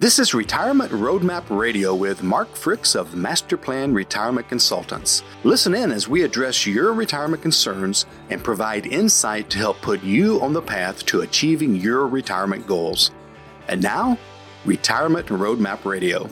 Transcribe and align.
This 0.00 0.20
is 0.20 0.32
Retirement 0.32 0.92
Roadmap 0.92 1.42
Radio 1.50 1.92
with 1.92 2.22
Mark 2.22 2.54
Fricks 2.54 2.94
of 2.94 3.16
Master 3.16 3.56
Plan 3.56 3.92
Retirement 3.92 4.48
Consultants. 4.48 5.24
Listen 5.42 5.74
in 5.74 5.90
as 5.90 6.06
we 6.06 6.22
address 6.22 6.68
your 6.68 6.92
retirement 6.92 7.42
concerns 7.42 8.06
and 8.30 8.44
provide 8.44 8.86
insight 8.86 9.50
to 9.50 9.58
help 9.58 9.80
put 9.82 10.00
you 10.04 10.40
on 10.40 10.52
the 10.52 10.62
path 10.62 11.04
to 11.06 11.22
achieving 11.22 11.74
your 11.74 12.06
retirement 12.06 12.64
goals. 12.64 13.10
And 13.66 13.82
now, 13.82 14.16
Retirement 14.64 15.26
Roadmap 15.26 15.84
Radio. 15.84 16.30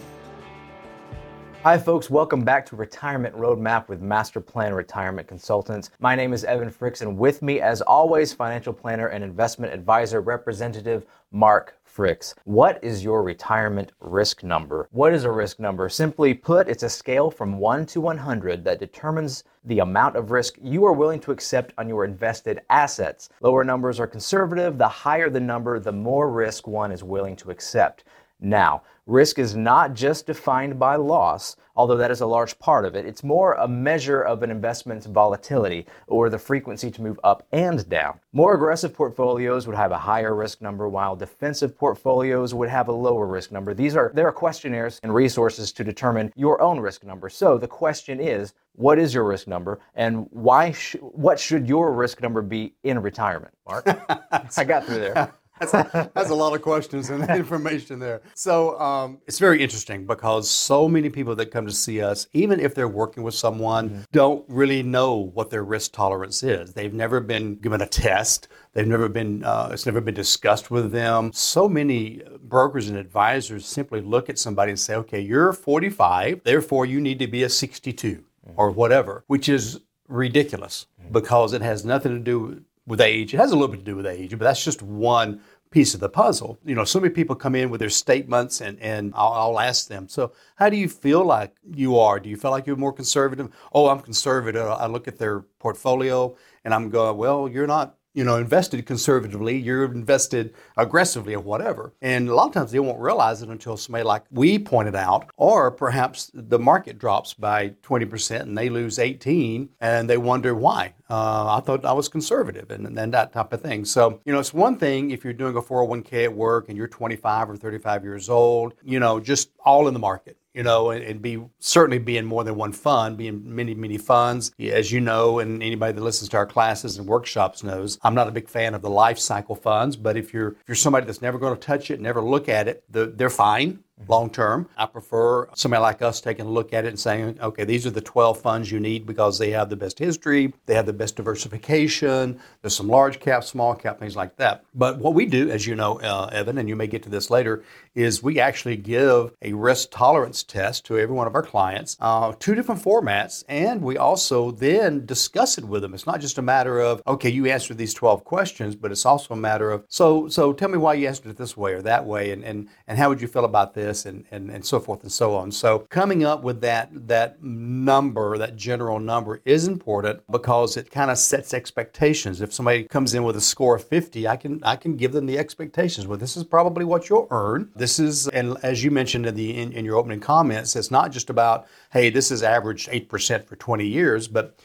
Hi, 1.64 1.76
folks. 1.76 2.08
Welcome 2.08 2.44
back 2.44 2.66
to 2.66 2.76
Retirement 2.76 3.34
Roadmap 3.34 3.88
with 3.88 4.00
Master 4.00 4.40
Plan 4.40 4.74
Retirement 4.74 5.26
Consultants. 5.26 5.90
My 5.98 6.14
name 6.14 6.32
is 6.32 6.44
Evan 6.44 6.70
Fricks, 6.70 7.02
and 7.02 7.18
with 7.18 7.42
me, 7.42 7.60
as 7.60 7.82
always, 7.82 8.32
financial 8.32 8.72
planner 8.72 9.08
and 9.08 9.24
investment 9.24 9.74
advisor 9.74 10.20
representative 10.20 11.04
Mark 11.32 11.76
Fricks. 11.96 12.34
What 12.44 12.78
is 12.84 13.02
your 13.02 13.22
retirement 13.22 13.92
risk 14.00 14.44
number? 14.44 14.86
What 14.92 15.14
is 15.14 15.24
a 15.24 15.30
risk 15.30 15.58
number? 15.58 15.88
Simply 15.88 16.34
put, 16.34 16.68
it's 16.68 16.82
a 16.82 16.90
scale 16.90 17.30
from 17.30 17.58
1 17.58 17.86
to 17.86 18.02
100 18.02 18.62
that 18.64 18.78
determines 18.78 19.44
the 19.64 19.78
amount 19.78 20.14
of 20.14 20.30
risk 20.30 20.58
you 20.60 20.84
are 20.84 20.92
willing 20.92 21.20
to 21.20 21.30
accept 21.30 21.72
on 21.78 21.88
your 21.88 22.04
invested 22.04 22.60
assets. 22.68 23.30
Lower 23.40 23.64
numbers 23.64 23.98
are 23.98 24.06
conservative. 24.06 24.76
The 24.76 24.86
higher 24.86 25.30
the 25.30 25.40
number, 25.40 25.80
the 25.80 25.90
more 25.90 26.30
risk 26.30 26.66
one 26.66 26.92
is 26.92 27.02
willing 27.02 27.34
to 27.36 27.50
accept. 27.50 28.04
Now, 28.40 28.82
risk 29.06 29.38
is 29.38 29.54
not 29.54 29.94
just 29.94 30.26
defined 30.26 30.78
by 30.78 30.96
loss, 30.96 31.56
although 31.76 31.96
that 31.96 32.10
is 32.10 32.20
a 32.20 32.26
large 32.26 32.58
part 32.58 32.84
of 32.84 32.96
it. 32.96 33.06
It's 33.06 33.22
more 33.22 33.52
a 33.54 33.68
measure 33.68 34.20
of 34.20 34.42
an 34.42 34.50
investment's 34.50 35.06
volatility 35.06 35.86
or 36.08 36.28
the 36.28 36.38
frequency 36.38 36.90
to 36.90 37.02
move 37.02 37.20
up 37.22 37.46
and 37.52 37.88
down. 37.88 38.18
More 38.32 38.54
aggressive 38.54 38.94
portfolios 38.94 39.66
would 39.66 39.76
have 39.76 39.92
a 39.92 39.98
higher 39.98 40.34
risk 40.34 40.60
number, 40.60 40.88
while 40.88 41.14
defensive 41.14 41.76
portfolios 41.78 42.52
would 42.52 42.68
have 42.68 42.88
a 42.88 42.92
lower 42.92 43.26
risk 43.26 43.52
number. 43.52 43.74
These 43.74 43.96
are 43.96 44.10
there 44.14 44.26
are 44.26 44.32
questionnaires 44.32 45.00
and 45.02 45.14
resources 45.14 45.72
to 45.72 45.84
determine 45.84 46.32
your 46.34 46.60
own 46.60 46.80
risk 46.80 47.04
number. 47.04 47.28
So 47.28 47.58
the 47.58 47.68
question 47.68 48.20
is, 48.20 48.54
what 48.72 48.98
is 48.98 49.14
your 49.14 49.24
risk 49.24 49.46
number, 49.46 49.80
and 49.94 50.26
why? 50.30 50.72
Sh- 50.72 50.96
what 51.00 51.38
should 51.38 51.68
your 51.68 51.92
risk 51.92 52.20
number 52.20 52.42
be 52.42 52.74
in 52.82 53.00
retirement? 53.00 53.54
Mark, 53.66 53.86
I 54.56 54.64
got 54.64 54.84
through 54.84 54.98
there. 54.98 55.32
That's 55.58 55.74
a, 55.74 56.10
that's 56.14 56.30
a 56.30 56.34
lot 56.34 56.54
of 56.54 56.62
questions 56.62 57.10
and 57.10 57.28
information 57.36 57.98
there. 57.98 58.20
So 58.34 58.78
um, 58.78 59.18
it's 59.26 59.38
very 59.38 59.62
interesting 59.62 60.06
because 60.06 60.50
so 60.50 60.88
many 60.88 61.08
people 61.08 61.34
that 61.36 61.50
come 61.50 61.66
to 61.66 61.72
see 61.72 62.02
us, 62.02 62.26
even 62.32 62.60
if 62.60 62.74
they're 62.74 62.88
working 62.88 63.22
with 63.22 63.34
someone, 63.34 63.88
mm-hmm. 63.88 64.02
don't 64.12 64.44
really 64.48 64.82
know 64.82 65.14
what 65.14 65.50
their 65.50 65.64
risk 65.64 65.92
tolerance 65.92 66.42
is. 66.42 66.74
They've 66.74 66.92
never 66.92 67.20
been 67.20 67.56
given 67.56 67.80
a 67.80 67.86
test. 67.86 68.48
They've 68.72 68.86
never 68.86 69.08
been. 69.08 69.44
Uh, 69.44 69.70
it's 69.72 69.86
never 69.86 70.00
been 70.00 70.14
discussed 70.14 70.70
with 70.70 70.92
them. 70.92 71.32
So 71.32 71.68
many 71.68 72.22
brokers 72.42 72.88
and 72.88 72.98
advisors 72.98 73.66
simply 73.66 74.00
look 74.02 74.28
at 74.28 74.38
somebody 74.38 74.70
and 74.70 74.78
say, 74.78 74.94
"Okay, 74.96 75.20
you're 75.20 75.52
45, 75.52 76.42
therefore 76.44 76.84
you 76.84 77.00
need 77.00 77.18
to 77.20 77.26
be 77.26 77.42
a 77.42 77.48
62 77.48 78.16
mm-hmm. 78.16 78.52
or 78.56 78.70
whatever," 78.70 79.24
which 79.26 79.48
is 79.48 79.80
ridiculous 80.08 80.86
mm-hmm. 81.00 81.12
because 81.12 81.52
it 81.52 81.62
has 81.62 81.84
nothing 81.84 82.12
to 82.12 82.18
do 82.18 82.62
with 82.86 83.00
age. 83.00 83.34
It 83.34 83.38
has 83.38 83.52
a 83.52 83.54
little 83.54 83.68
bit 83.68 83.78
to 83.78 83.84
do 83.84 83.96
with 83.96 84.06
age, 84.06 84.30
but 84.30 84.40
that's 84.40 84.64
just 84.64 84.82
one 84.82 85.40
piece 85.70 85.94
of 85.94 86.00
the 86.00 86.08
puzzle. 86.08 86.58
You 86.64 86.74
know, 86.74 86.84
so 86.84 87.00
many 87.00 87.12
people 87.12 87.34
come 87.34 87.54
in 87.54 87.70
with 87.70 87.80
their 87.80 87.90
statements, 87.90 88.60
and, 88.60 88.78
and 88.80 89.12
I'll, 89.14 89.32
I'll, 89.32 89.60
ask 89.60 89.88
them, 89.88 90.08
so 90.08 90.32
how 90.54 90.70
do 90.70 90.76
you 90.76 90.88
feel 90.88 91.24
like 91.24 91.56
you 91.74 91.98
are? 91.98 92.20
Do 92.20 92.28
you 92.28 92.36
feel 92.36 92.50
like 92.50 92.66
you're 92.66 92.76
more 92.76 92.92
conservative? 92.92 93.50
Oh, 93.72 93.88
I'm 93.88 94.00
conservative. 94.00 94.66
I 94.66 94.86
look 94.86 95.08
at 95.08 95.18
their 95.18 95.40
portfolio 95.58 96.36
and 96.64 96.72
I'm 96.72 96.88
going, 96.88 97.16
well, 97.16 97.48
you're 97.48 97.66
not 97.66 97.95
you 98.16 98.24
know, 98.24 98.36
invested 98.36 98.84
conservatively, 98.86 99.58
you're 99.58 99.84
invested 99.84 100.54
aggressively 100.78 101.34
or 101.34 101.40
whatever. 101.40 101.92
And 102.00 102.30
a 102.30 102.34
lot 102.34 102.48
of 102.48 102.54
times 102.54 102.72
they 102.72 102.78
won't 102.80 102.98
realize 102.98 103.42
it 103.42 103.50
until 103.50 103.76
somebody 103.76 104.04
like 104.04 104.24
we 104.30 104.58
pointed 104.58 104.96
out, 104.96 105.30
or 105.36 105.70
perhaps 105.70 106.30
the 106.32 106.58
market 106.58 106.98
drops 106.98 107.34
by 107.34 107.74
20% 107.82 108.40
and 108.40 108.56
they 108.56 108.70
lose 108.70 108.98
18 108.98 109.68
and 109.80 110.08
they 110.08 110.16
wonder 110.16 110.54
why. 110.54 110.94
Uh, 111.10 111.58
I 111.58 111.60
thought 111.60 111.84
I 111.84 111.92
was 111.92 112.08
conservative 112.08 112.70
and, 112.70 112.86
and 112.98 113.12
that 113.12 113.34
type 113.34 113.52
of 113.52 113.60
thing. 113.60 113.84
So, 113.84 114.18
you 114.24 114.32
know, 114.32 114.40
it's 114.40 114.54
one 114.54 114.78
thing 114.78 115.10
if 115.10 115.22
you're 115.22 115.34
doing 115.34 115.54
a 115.54 115.62
401k 115.62 116.24
at 116.24 116.34
work 116.34 116.70
and 116.70 116.76
you're 116.76 116.88
25 116.88 117.50
or 117.50 117.56
35 117.56 118.02
years 118.02 118.30
old, 118.30 118.72
you 118.82 118.98
know, 118.98 119.20
just 119.20 119.50
all 119.62 119.88
in 119.88 119.94
the 119.94 120.00
market 120.00 120.38
you 120.56 120.62
know, 120.62 120.90
and, 120.90 121.20
be 121.20 121.44
certainly 121.58 121.98
be 121.98 122.16
in 122.16 122.24
more 122.24 122.42
than 122.42 122.56
one 122.56 122.72
fund, 122.72 123.16
be 123.16 123.28
in 123.28 123.54
many, 123.54 123.74
many 123.74 123.98
funds. 123.98 124.52
As 124.58 124.90
you 124.90 125.00
know, 125.00 125.38
and 125.38 125.62
anybody 125.62 125.92
that 125.92 126.00
listens 126.00 126.30
to 126.30 126.36
our 126.38 126.46
classes 126.46 126.96
and 126.96 127.06
workshops 127.06 127.62
knows, 127.62 127.98
I'm 128.02 128.14
not 128.14 128.26
a 128.26 128.32
big 128.32 128.48
fan 128.48 128.74
of 128.74 128.82
the 128.82 128.90
life 128.90 129.18
cycle 129.18 129.54
funds, 129.54 129.96
but 129.96 130.16
if 130.16 130.32
you're 130.32 130.48
if 130.48 130.68
you're 130.68 130.74
somebody 130.74 131.06
that's 131.06 131.22
never 131.22 131.38
going 131.38 131.54
to 131.54 131.60
touch 131.60 131.90
it, 131.90 132.00
never 132.00 132.22
look 132.22 132.48
at 132.48 132.68
it, 132.68 132.82
the, 132.90 133.06
they're 133.06 133.30
fine 133.30 133.80
long 134.08 134.30
term. 134.30 134.68
I 134.76 134.86
prefer 134.86 135.48
somebody 135.54 135.80
like 135.80 136.02
us 136.02 136.20
taking 136.20 136.46
a 136.46 136.50
look 136.50 136.72
at 136.72 136.84
it 136.84 136.88
and 136.88 137.00
saying, 137.00 137.38
okay, 137.40 137.64
these 137.64 137.86
are 137.86 137.90
the 137.90 138.00
12 138.00 138.40
funds 138.40 138.70
you 138.70 138.78
need 138.78 139.06
because 139.06 139.38
they 139.38 139.50
have 139.50 139.70
the 139.70 139.76
best 139.76 139.98
history, 139.98 140.52
they 140.66 140.74
have 140.74 140.86
the 140.86 140.92
best 140.92 141.16
diversification, 141.16 142.38
there's 142.60 142.76
some 142.76 142.88
large 142.88 143.20
cap, 143.20 143.44
small 143.44 143.74
cap, 143.74 143.98
things 143.98 144.16
like 144.16 144.36
that. 144.36 144.64
But 144.74 144.98
what 144.98 145.14
we 145.14 145.26
do, 145.26 145.50
as 145.50 145.66
you 145.66 145.74
know, 145.74 145.98
uh, 146.00 146.28
Evan, 146.32 146.58
and 146.58 146.68
you 146.68 146.76
may 146.76 146.86
get 146.86 147.02
to 147.04 147.10
this 147.10 147.30
later, 147.30 147.64
is 147.94 148.22
we 148.22 148.38
actually 148.38 148.76
give 148.76 149.34
a 149.40 149.52
risk 149.54 149.88
tolerance 149.90 150.42
test 150.42 150.84
to 150.86 150.98
every 150.98 151.14
one 151.14 151.26
of 151.26 151.34
our 151.34 151.42
clients, 151.42 151.96
uh, 152.00 152.32
two 152.38 152.54
different 152.54 152.82
formats, 152.82 153.44
and 153.48 153.80
we 153.82 153.96
also 153.96 154.50
then 154.50 155.06
discuss 155.06 155.56
it 155.56 155.64
with 155.64 155.82
them. 155.82 155.94
It's 155.94 156.06
not 156.06 156.20
just 156.20 156.38
a 156.38 156.42
matter 156.42 156.80
of, 156.80 157.02
okay, 157.06 157.30
you 157.30 157.46
answered 157.46 157.78
these 157.78 157.94
12 157.94 158.24
questions, 158.24 158.76
but 158.76 158.92
it's 158.92 159.06
also 159.06 159.34
a 159.34 159.36
matter 159.36 159.70
of, 159.70 159.84
so 159.88 160.28
so 160.28 160.52
tell 160.52 160.68
me 160.68 160.78
why 160.78 160.94
you 160.94 161.08
answered 161.08 161.26
it 161.26 161.36
this 161.36 161.56
way 161.56 161.72
or 161.72 161.82
that 161.82 162.04
way, 162.04 162.32
and, 162.32 162.44
and, 162.44 162.68
and 162.86 162.98
how 162.98 163.08
would 163.08 163.22
you 163.22 163.28
feel 163.28 163.44
about 163.44 163.72
this? 163.74 163.85
This 163.86 164.06
and, 164.06 164.24
and, 164.30 164.50
and 164.50 164.64
so 164.64 164.80
forth 164.80 165.02
and 165.02 165.12
so 165.12 165.34
on. 165.34 165.50
So 165.52 165.80
coming 165.90 166.24
up 166.24 166.42
with 166.42 166.60
that 166.60 166.90
that 167.08 167.42
number, 167.42 168.36
that 168.38 168.56
general 168.56 168.98
number 168.98 169.40
is 169.44 169.68
important 169.68 170.22
because 170.30 170.76
it 170.76 170.90
kind 170.90 171.10
of 171.10 171.18
sets 171.18 171.54
expectations. 171.54 172.40
If 172.40 172.52
somebody 172.52 172.84
comes 172.84 173.14
in 173.14 173.22
with 173.24 173.36
a 173.36 173.40
score 173.40 173.76
of 173.76 173.84
50, 173.84 174.26
I 174.26 174.36
can 174.36 174.62
I 174.64 174.76
can 174.76 174.96
give 174.96 175.12
them 175.12 175.26
the 175.26 175.38
expectations. 175.38 176.06
Well, 176.06 176.18
this 176.18 176.36
is 176.36 176.44
probably 176.44 176.84
what 176.84 177.08
you'll 177.08 177.28
earn. 177.30 177.70
This 177.76 177.98
is 177.98 178.28
and 178.28 178.56
as 178.62 178.82
you 178.82 178.90
mentioned 178.90 179.26
in 179.26 179.34
the 179.34 179.56
in, 179.56 179.72
in 179.72 179.84
your 179.84 179.96
opening 179.96 180.20
comments, 180.20 180.76
it's 180.76 180.90
not 180.90 181.12
just 181.12 181.30
about, 181.30 181.66
hey, 181.92 182.10
this 182.10 182.30
is 182.30 182.42
averaged 182.42 182.88
8% 182.88 183.44
for 183.44 183.56
20 183.56 183.86
years, 183.86 184.28
but 184.28 184.58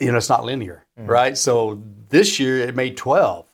you 0.00 0.10
know, 0.10 0.16
it's 0.16 0.28
not 0.28 0.44
linear, 0.44 0.86
mm-hmm. 0.98 1.10
right? 1.10 1.36
So 1.36 1.82
this 2.08 2.40
year 2.40 2.58
it 2.60 2.74
made 2.74 2.96
12. 2.96 3.46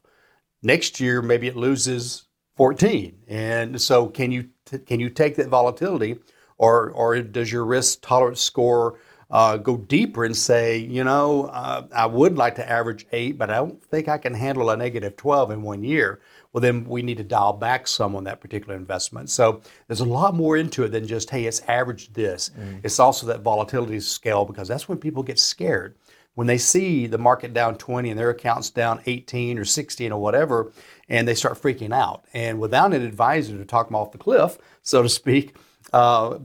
Next 0.62 1.00
year 1.00 1.20
maybe 1.20 1.48
it 1.48 1.56
loses 1.56 2.25
14. 2.56 3.16
And 3.28 3.80
so 3.80 4.06
can 4.06 4.32
you 4.32 4.48
t- 4.64 4.78
can 4.78 5.00
you 5.00 5.10
take 5.10 5.36
that 5.36 5.48
volatility 5.48 6.18
or 6.58 6.90
or 6.90 7.20
does 7.20 7.52
your 7.52 7.64
risk 7.64 8.00
tolerance 8.02 8.40
score 8.40 8.98
uh, 9.30 9.56
go 9.56 9.76
deeper 9.76 10.24
and 10.24 10.36
say, 10.36 10.78
you 10.78 11.02
know, 11.02 11.46
uh, 11.46 11.86
I 11.94 12.06
would 12.06 12.36
like 12.36 12.54
to 12.56 12.70
average 12.70 13.06
eight, 13.12 13.36
but 13.36 13.50
I 13.50 13.56
don't 13.56 13.82
think 13.82 14.08
I 14.08 14.18
can 14.18 14.34
handle 14.34 14.70
a 14.70 14.76
negative 14.76 15.16
12 15.16 15.50
in 15.50 15.62
one 15.62 15.82
year. 15.82 16.20
Well, 16.52 16.60
then 16.60 16.84
we 16.84 17.02
need 17.02 17.18
to 17.18 17.24
dial 17.24 17.52
back 17.52 17.88
some 17.88 18.14
on 18.14 18.24
that 18.24 18.40
particular 18.40 18.76
investment. 18.76 19.28
So 19.28 19.60
there's 19.88 20.00
a 20.00 20.04
lot 20.04 20.34
more 20.34 20.56
into 20.56 20.84
it 20.84 20.88
than 20.90 21.06
just, 21.06 21.28
hey, 21.28 21.44
it's 21.46 21.60
averaged 21.62 22.14
this. 22.14 22.50
Mm. 22.58 22.80
It's 22.84 23.00
also 23.00 23.26
that 23.26 23.40
volatility 23.40 23.98
scale 24.00 24.44
because 24.44 24.68
that's 24.68 24.88
when 24.88 24.98
people 24.98 25.22
get 25.22 25.40
scared 25.40 25.96
when 26.36 26.46
they 26.46 26.58
see 26.58 27.06
the 27.06 27.18
market 27.18 27.52
down 27.52 27.76
20 27.76 28.10
and 28.10 28.18
their 28.18 28.30
account's 28.30 28.70
down 28.70 29.00
18 29.06 29.58
or 29.58 29.64
16 29.64 30.12
or 30.12 30.20
whatever, 30.20 30.70
and 31.08 31.26
they 31.26 31.34
start 31.34 31.60
freaking 31.60 31.94
out. 31.94 32.24
And 32.34 32.60
without 32.60 32.92
an 32.92 33.02
advisor 33.02 33.56
to 33.56 33.64
talk 33.64 33.88
them 33.88 33.96
off 33.96 34.12
the 34.12 34.18
cliff, 34.18 34.58
so 34.82 35.02
to 35.02 35.08
speak, 35.08 35.56
uh, 35.94 36.38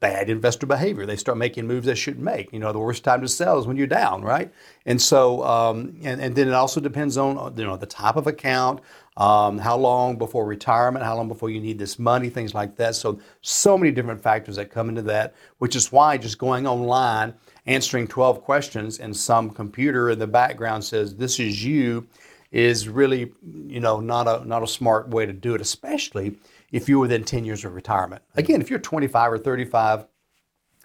bad 0.00 0.30
investor 0.30 0.66
behavior. 0.66 1.04
They 1.04 1.16
start 1.16 1.36
making 1.36 1.66
moves 1.66 1.86
they 1.86 1.94
shouldn't 1.94 2.24
make. 2.24 2.52
You 2.52 2.58
know, 2.58 2.72
the 2.72 2.78
worst 2.78 3.04
time 3.04 3.20
to 3.20 3.28
sell 3.28 3.58
is 3.58 3.66
when 3.66 3.76
you're 3.76 3.86
down, 3.86 4.22
right? 4.22 4.52
And 4.86 5.00
so, 5.00 5.44
um, 5.44 5.98
and, 6.02 6.20
and 6.20 6.34
then 6.34 6.48
it 6.48 6.54
also 6.54 6.80
depends 6.80 7.16
on, 7.18 7.56
you 7.56 7.64
know, 7.64 7.76
the 7.76 7.86
type 7.86 8.16
of 8.16 8.26
account, 8.26 8.80
um, 9.18 9.58
how 9.58 9.76
long 9.76 10.16
before 10.16 10.46
retirement, 10.46 11.04
how 11.04 11.14
long 11.16 11.28
before 11.28 11.50
you 11.50 11.60
need 11.60 11.78
this 11.78 11.98
money, 11.98 12.30
things 12.30 12.54
like 12.54 12.76
that. 12.76 12.96
So, 12.96 13.20
so 13.42 13.76
many 13.76 13.92
different 13.92 14.22
factors 14.22 14.56
that 14.56 14.70
come 14.70 14.88
into 14.88 15.02
that, 15.02 15.34
which 15.58 15.76
is 15.76 15.92
why 15.92 16.16
just 16.16 16.38
going 16.38 16.66
online 16.66 17.34
answering 17.66 18.06
12 18.06 18.42
questions 18.42 18.98
and 18.98 19.16
some 19.16 19.50
computer 19.50 20.10
in 20.10 20.18
the 20.18 20.26
background 20.26 20.84
says 20.84 21.16
this 21.16 21.40
is 21.40 21.64
you 21.64 22.06
is 22.52 22.88
really 22.88 23.32
you 23.42 23.80
know 23.80 24.00
not 24.00 24.28
a 24.28 24.46
not 24.46 24.62
a 24.62 24.66
smart 24.66 25.08
way 25.08 25.26
to 25.26 25.32
do 25.32 25.54
it 25.54 25.60
especially 25.60 26.36
if 26.72 26.88
you're 26.88 27.00
within 27.00 27.24
10 27.24 27.44
years 27.44 27.64
of 27.64 27.74
retirement. 27.74 28.22
Again 28.36 28.60
if 28.60 28.70
you're 28.70 28.78
25 28.78 29.32
or 29.32 29.38
35 29.38 30.06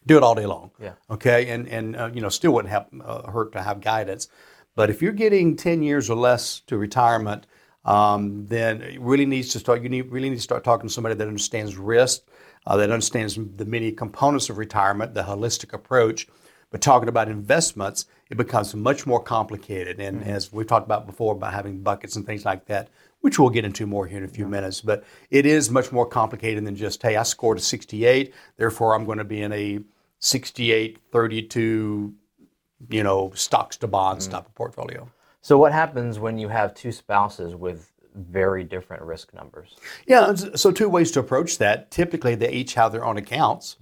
do 0.07 0.17
it 0.17 0.23
all 0.23 0.33
day 0.33 0.47
long. 0.47 0.71
Yeah. 0.79 0.93
Okay? 1.09 1.49
And 1.49 1.67
and 1.67 1.95
uh, 1.95 2.09
you 2.13 2.21
know 2.21 2.29
still 2.29 2.53
wouldn't 2.53 2.71
have 2.71 2.87
uh, 3.03 3.31
hurt 3.31 3.51
to 3.53 3.61
have 3.61 3.81
guidance. 3.81 4.27
But 4.75 4.89
if 4.89 5.01
you're 5.01 5.11
getting 5.11 5.55
10 5.55 5.83
years 5.83 6.09
or 6.09 6.15
less 6.15 6.61
to 6.61 6.77
retirement 6.77 7.45
um, 7.83 8.45
then 8.47 8.81
it 8.81 9.01
really 9.01 9.25
needs 9.25 9.49
to 9.49 9.59
start 9.59 9.81
you 9.81 9.89
need 9.89 10.11
really 10.11 10.29
need 10.29 10.35
to 10.35 10.41
start 10.41 10.63
talking 10.63 10.87
to 10.87 10.93
somebody 10.93 11.15
that 11.15 11.27
understands 11.27 11.77
risk 11.77 12.21
uh, 12.67 12.77
that 12.77 12.91
understands 12.91 13.39
the 13.55 13.65
many 13.65 13.91
components 13.91 14.49
of 14.49 14.57
retirement 14.57 15.13
the 15.13 15.23
holistic 15.23 15.73
approach 15.73 16.27
but 16.71 16.81
talking 16.81 17.09
about 17.09 17.27
investments, 17.27 18.05
it 18.29 18.37
becomes 18.37 18.73
much 18.73 19.05
more 19.05 19.21
complicated. 19.21 19.99
And 19.99 20.21
mm-hmm. 20.21 20.29
as 20.29 20.51
we've 20.51 20.65
talked 20.65 20.85
about 20.85 21.05
before, 21.05 21.33
about 21.33 21.53
having 21.53 21.81
buckets 21.81 22.15
and 22.15 22.25
things 22.25 22.45
like 22.45 22.65
that, 22.65 22.89
which 23.19 23.37
we'll 23.37 23.49
get 23.49 23.65
into 23.65 23.85
more 23.85 24.07
here 24.07 24.17
in 24.17 24.23
a 24.23 24.29
few 24.29 24.47
minutes. 24.47 24.81
But 24.81 25.03
it 25.29 25.45
is 25.45 25.69
much 25.69 25.91
more 25.91 26.05
complicated 26.05 26.65
than 26.65 26.75
just, 26.75 27.01
hey, 27.01 27.17
I 27.17 27.23
scored 27.23 27.57
a 27.57 27.61
68, 27.61 28.33
therefore 28.57 28.95
I'm 28.95 29.05
going 29.05 29.19
to 29.19 29.23
be 29.23 29.41
in 29.41 29.51
a 29.51 29.79
68, 30.19 30.97
32, 31.11 32.13
you 32.89 33.03
know, 33.03 33.31
stocks 33.35 33.77
to 33.77 33.87
bonds 33.87 34.27
type 34.27 34.45
of 34.45 34.55
portfolio. 34.55 35.09
So 35.41 35.57
what 35.57 35.71
happens 35.71 36.19
when 36.19 36.37
you 36.37 36.47
have 36.47 36.73
two 36.73 36.91
spouses 36.91 37.55
with 37.55 37.91
very 38.15 38.63
different 38.63 39.03
risk 39.03 39.33
numbers? 39.33 39.75
Yeah, 40.07 40.33
so 40.35 40.71
two 40.71 40.89
ways 40.89 41.11
to 41.11 41.19
approach 41.19 41.57
that. 41.57 41.91
Typically, 41.91 42.35
they 42.35 42.51
each 42.51 42.75
have 42.75 42.91
their 42.91 43.05
own 43.05 43.17
accounts. 43.17 43.77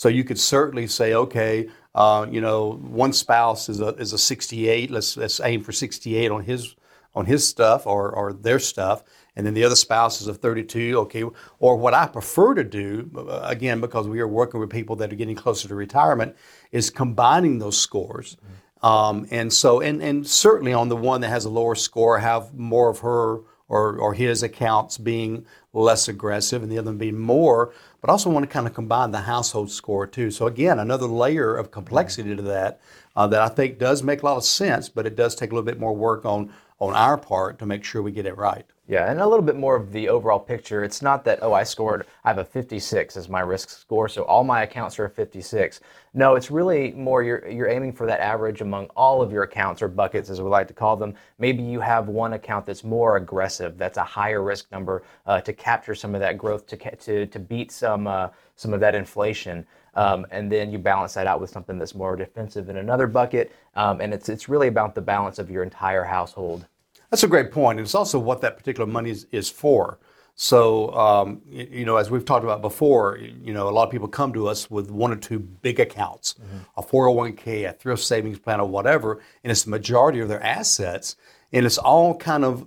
So 0.00 0.08
you 0.08 0.24
could 0.24 0.38
certainly 0.40 0.86
say, 0.86 1.12
okay, 1.12 1.68
uh, 1.94 2.26
you 2.30 2.40
know, 2.40 2.80
one 2.80 3.12
spouse 3.12 3.68
is 3.68 3.80
a 3.80 3.88
is 3.96 4.14
a 4.14 4.18
68. 4.18 4.90
Let's 4.90 5.14
let's 5.18 5.40
aim 5.40 5.62
for 5.62 5.72
68 5.72 6.30
on 6.30 6.42
his 6.42 6.74
on 7.14 7.26
his 7.26 7.46
stuff 7.46 7.86
or 7.86 8.10
or 8.10 8.32
their 8.32 8.58
stuff, 8.58 9.04
and 9.36 9.44
then 9.44 9.52
the 9.52 9.62
other 9.62 9.76
spouse 9.76 10.22
is 10.22 10.26
a 10.26 10.32
32. 10.32 10.98
Okay, 11.00 11.22
or 11.58 11.76
what 11.76 11.92
I 11.92 12.06
prefer 12.06 12.54
to 12.54 12.64
do, 12.64 13.10
uh, 13.14 13.42
again, 13.44 13.82
because 13.82 14.08
we 14.08 14.20
are 14.20 14.26
working 14.26 14.58
with 14.58 14.70
people 14.70 14.96
that 14.96 15.12
are 15.12 15.16
getting 15.16 15.36
closer 15.36 15.68
to 15.68 15.74
retirement, 15.74 16.34
is 16.72 16.88
combining 16.88 17.58
those 17.58 17.76
scores. 17.76 18.38
Um, 18.82 19.26
and 19.30 19.52
so, 19.52 19.82
and, 19.82 20.02
and 20.02 20.26
certainly 20.26 20.72
on 20.72 20.88
the 20.88 20.96
one 20.96 21.20
that 21.20 21.28
has 21.28 21.44
a 21.44 21.50
lower 21.50 21.74
score, 21.74 22.18
have 22.20 22.54
more 22.54 22.88
of 22.88 23.00
her 23.00 23.40
or, 23.70 23.96
or 23.96 24.12
his 24.12 24.42
accounts 24.42 24.98
being 24.98 25.46
less 25.72 26.08
aggressive 26.08 26.62
and 26.62 26.70
the 26.70 26.76
other 26.76 26.90
one 26.90 26.98
being 26.98 27.18
more, 27.18 27.72
but 28.00 28.10
I 28.10 28.12
also 28.12 28.28
want 28.28 28.42
to 28.42 28.52
kind 28.52 28.66
of 28.66 28.74
combine 28.74 29.12
the 29.12 29.20
household 29.20 29.70
score 29.70 30.06
too. 30.06 30.32
So 30.32 30.46
again, 30.46 30.80
another 30.80 31.06
layer 31.06 31.56
of 31.56 31.70
complexity 31.70 32.34
to 32.34 32.42
that 32.42 32.80
uh, 33.14 33.28
that 33.28 33.40
I 33.40 33.48
think 33.48 33.78
does 33.78 34.02
make 34.02 34.22
a 34.22 34.26
lot 34.26 34.36
of 34.36 34.44
sense, 34.44 34.88
but 34.88 35.06
it 35.06 35.14
does 35.16 35.34
take 35.34 35.52
a 35.52 35.54
little 35.54 35.64
bit 35.64 35.78
more 35.78 35.94
work 35.94 36.24
on 36.26 36.52
on 36.80 36.94
our 36.94 37.16
part 37.16 37.58
to 37.58 37.66
make 37.66 37.84
sure 37.84 38.02
we 38.02 38.10
get 38.10 38.26
it 38.26 38.36
right. 38.36 38.64
Yeah, 38.90 39.08
and 39.08 39.20
a 39.20 39.26
little 39.28 39.44
bit 39.44 39.54
more 39.54 39.76
of 39.76 39.92
the 39.92 40.08
overall 40.08 40.40
picture. 40.40 40.82
It's 40.82 41.00
not 41.00 41.24
that, 41.24 41.38
oh, 41.42 41.52
I 41.52 41.62
scored, 41.62 42.08
I 42.24 42.28
have 42.30 42.38
a 42.38 42.44
56 42.44 43.16
as 43.16 43.28
my 43.28 43.38
risk 43.38 43.70
score, 43.70 44.08
so 44.08 44.24
all 44.24 44.42
my 44.42 44.64
accounts 44.64 44.98
are 44.98 45.04
a 45.04 45.08
56. 45.08 45.78
No, 46.12 46.34
it's 46.34 46.50
really 46.50 46.90
more 46.90 47.22
you're, 47.22 47.46
you're 47.46 47.68
aiming 47.68 47.92
for 47.92 48.04
that 48.08 48.18
average 48.18 48.62
among 48.62 48.86
all 48.96 49.22
of 49.22 49.30
your 49.30 49.44
accounts 49.44 49.80
or 49.80 49.86
buckets, 49.86 50.28
as 50.28 50.42
we 50.42 50.48
like 50.48 50.66
to 50.66 50.74
call 50.74 50.96
them. 50.96 51.14
Maybe 51.38 51.62
you 51.62 51.78
have 51.78 52.08
one 52.08 52.32
account 52.32 52.66
that's 52.66 52.82
more 52.82 53.16
aggressive, 53.16 53.78
that's 53.78 53.96
a 53.96 54.02
higher 54.02 54.42
risk 54.42 54.72
number 54.72 55.04
uh, 55.24 55.40
to 55.42 55.52
capture 55.52 55.94
some 55.94 56.16
of 56.16 56.20
that 56.20 56.36
growth, 56.36 56.66
to, 56.66 56.96
to, 56.96 57.26
to 57.26 57.38
beat 57.38 57.70
some, 57.70 58.08
uh, 58.08 58.30
some 58.56 58.74
of 58.74 58.80
that 58.80 58.96
inflation. 58.96 59.64
Um, 59.94 60.26
and 60.32 60.50
then 60.50 60.72
you 60.72 60.78
balance 60.80 61.14
that 61.14 61.28
out 61.28 61.40
with 61.40 61.50
something 61.50 61.78
that's 61.78 61.94
more 61.94 62.16
defensive 62.16 62.68
in 62.68 62.76
another 62.76 63.06
bucket. 63.06 63.52
Um, 63.76 64.00
and 64.00 64.12
it's, 64.12 64.28
it's 64.28 64.48
really 64.48 64.66
about 64.66 64.96
the 64.96 65.00
balance 65.00 65.38
of 65.38 65.48
your 65.48 65.62
entire 65.62 66.02
household. 66.02 66.66
That's 67.10 67.24
a 67.24 67.28
great 67.28 67.50
point. 67.50 67.78
And 67.78 67.86
it's 67.86 67.94
also 67.94 68.18
what 68.18 68.40
that 68.42 68.56
particular 68.56 68.86
money 68.86 69.10
is, 69.10 69.26
is 69.32 69.50
for. 69.50 69.98
So, 70.36 70.94
um, 70.94 71.42
you, 71.46 71.68
you 71.70 71.84
know, 71.84 71.96
as 71.96 72.10
we've 72.10 72.24
talked 72.24 72.44
about 72.44 72.62
before, 72.62 73.18
you 73.18 73.52
know, 73.52 73.68
a 73.68 73.70
lot 73.70 73.84
of 73.84 73.90
people 73.90 74.08
come 74.08 74.32
to 74.32 74.48
us 74.48 74.70
with 74.70 74.90
one 74.90 75.12
or 75.12 75.16
two 75.16 75.38
big 75.38 75.80
accounts, 75.80 76.36
a 76.76 76.82
401k, 76.82 77.68
a 77.68 77.72
thrift 77.72 78.02
savings 78.02 78.38
plan, 78.38 78.60
or 78.60 78.68
whatever, 78.68 79.20
and 79.44 79.50
it's 79.50 79.64
the 79.64 79.70
majority 79.70 80.20
of 80.20 80.28
their 80.28 80.42
assets. 80.42 81.16
And 81.52 81.66
it's 81.66 81.78
all 81.78 82.16
kind 82.16 82.44
of 82.44 82.66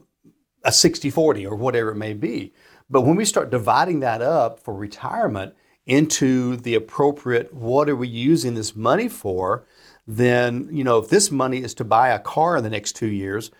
a 0.64 0.72
60 0.72 1.10
40 1.10 1.48
or 1.48 1.56
whatever 1.56 1.92
it 1.92 1.96
may 1.96 2.14
be. 2.14 2.54
But 2.90 3.02
when 3.02 3.16
we 3.16 3.26
start 3.26 3.50
dividing 3.50 4.02
that 4.02 4.22
up 4.22 4.60
for 4.60 4.74
retirement 4.74 5.56
into 5.86 6.58
the 6.58 6.76
appropriate, 6.76 7.54
what 7.54 7.90
are 7.90 7.96
we 7.96 8.08
using 8.08 8.54
this 8.54 8.76
money 8.76 9.10
for? 9.10 9.66
Then, 10.06 10.68
you 10.72 10.84
know, 10.84 11.00
if 11.00 11.10
this 11.10 11.32
money 11.32 11.64
is 11.64 11.74
to 11.76 11.84
buy 11.84 12.10
a 12.10 12.20
car 12.20 12.58
in 12.58 12.64
the 12.64 12.70
next 12.70 12.96
two 12.96 13.08
years, 13.08 13.52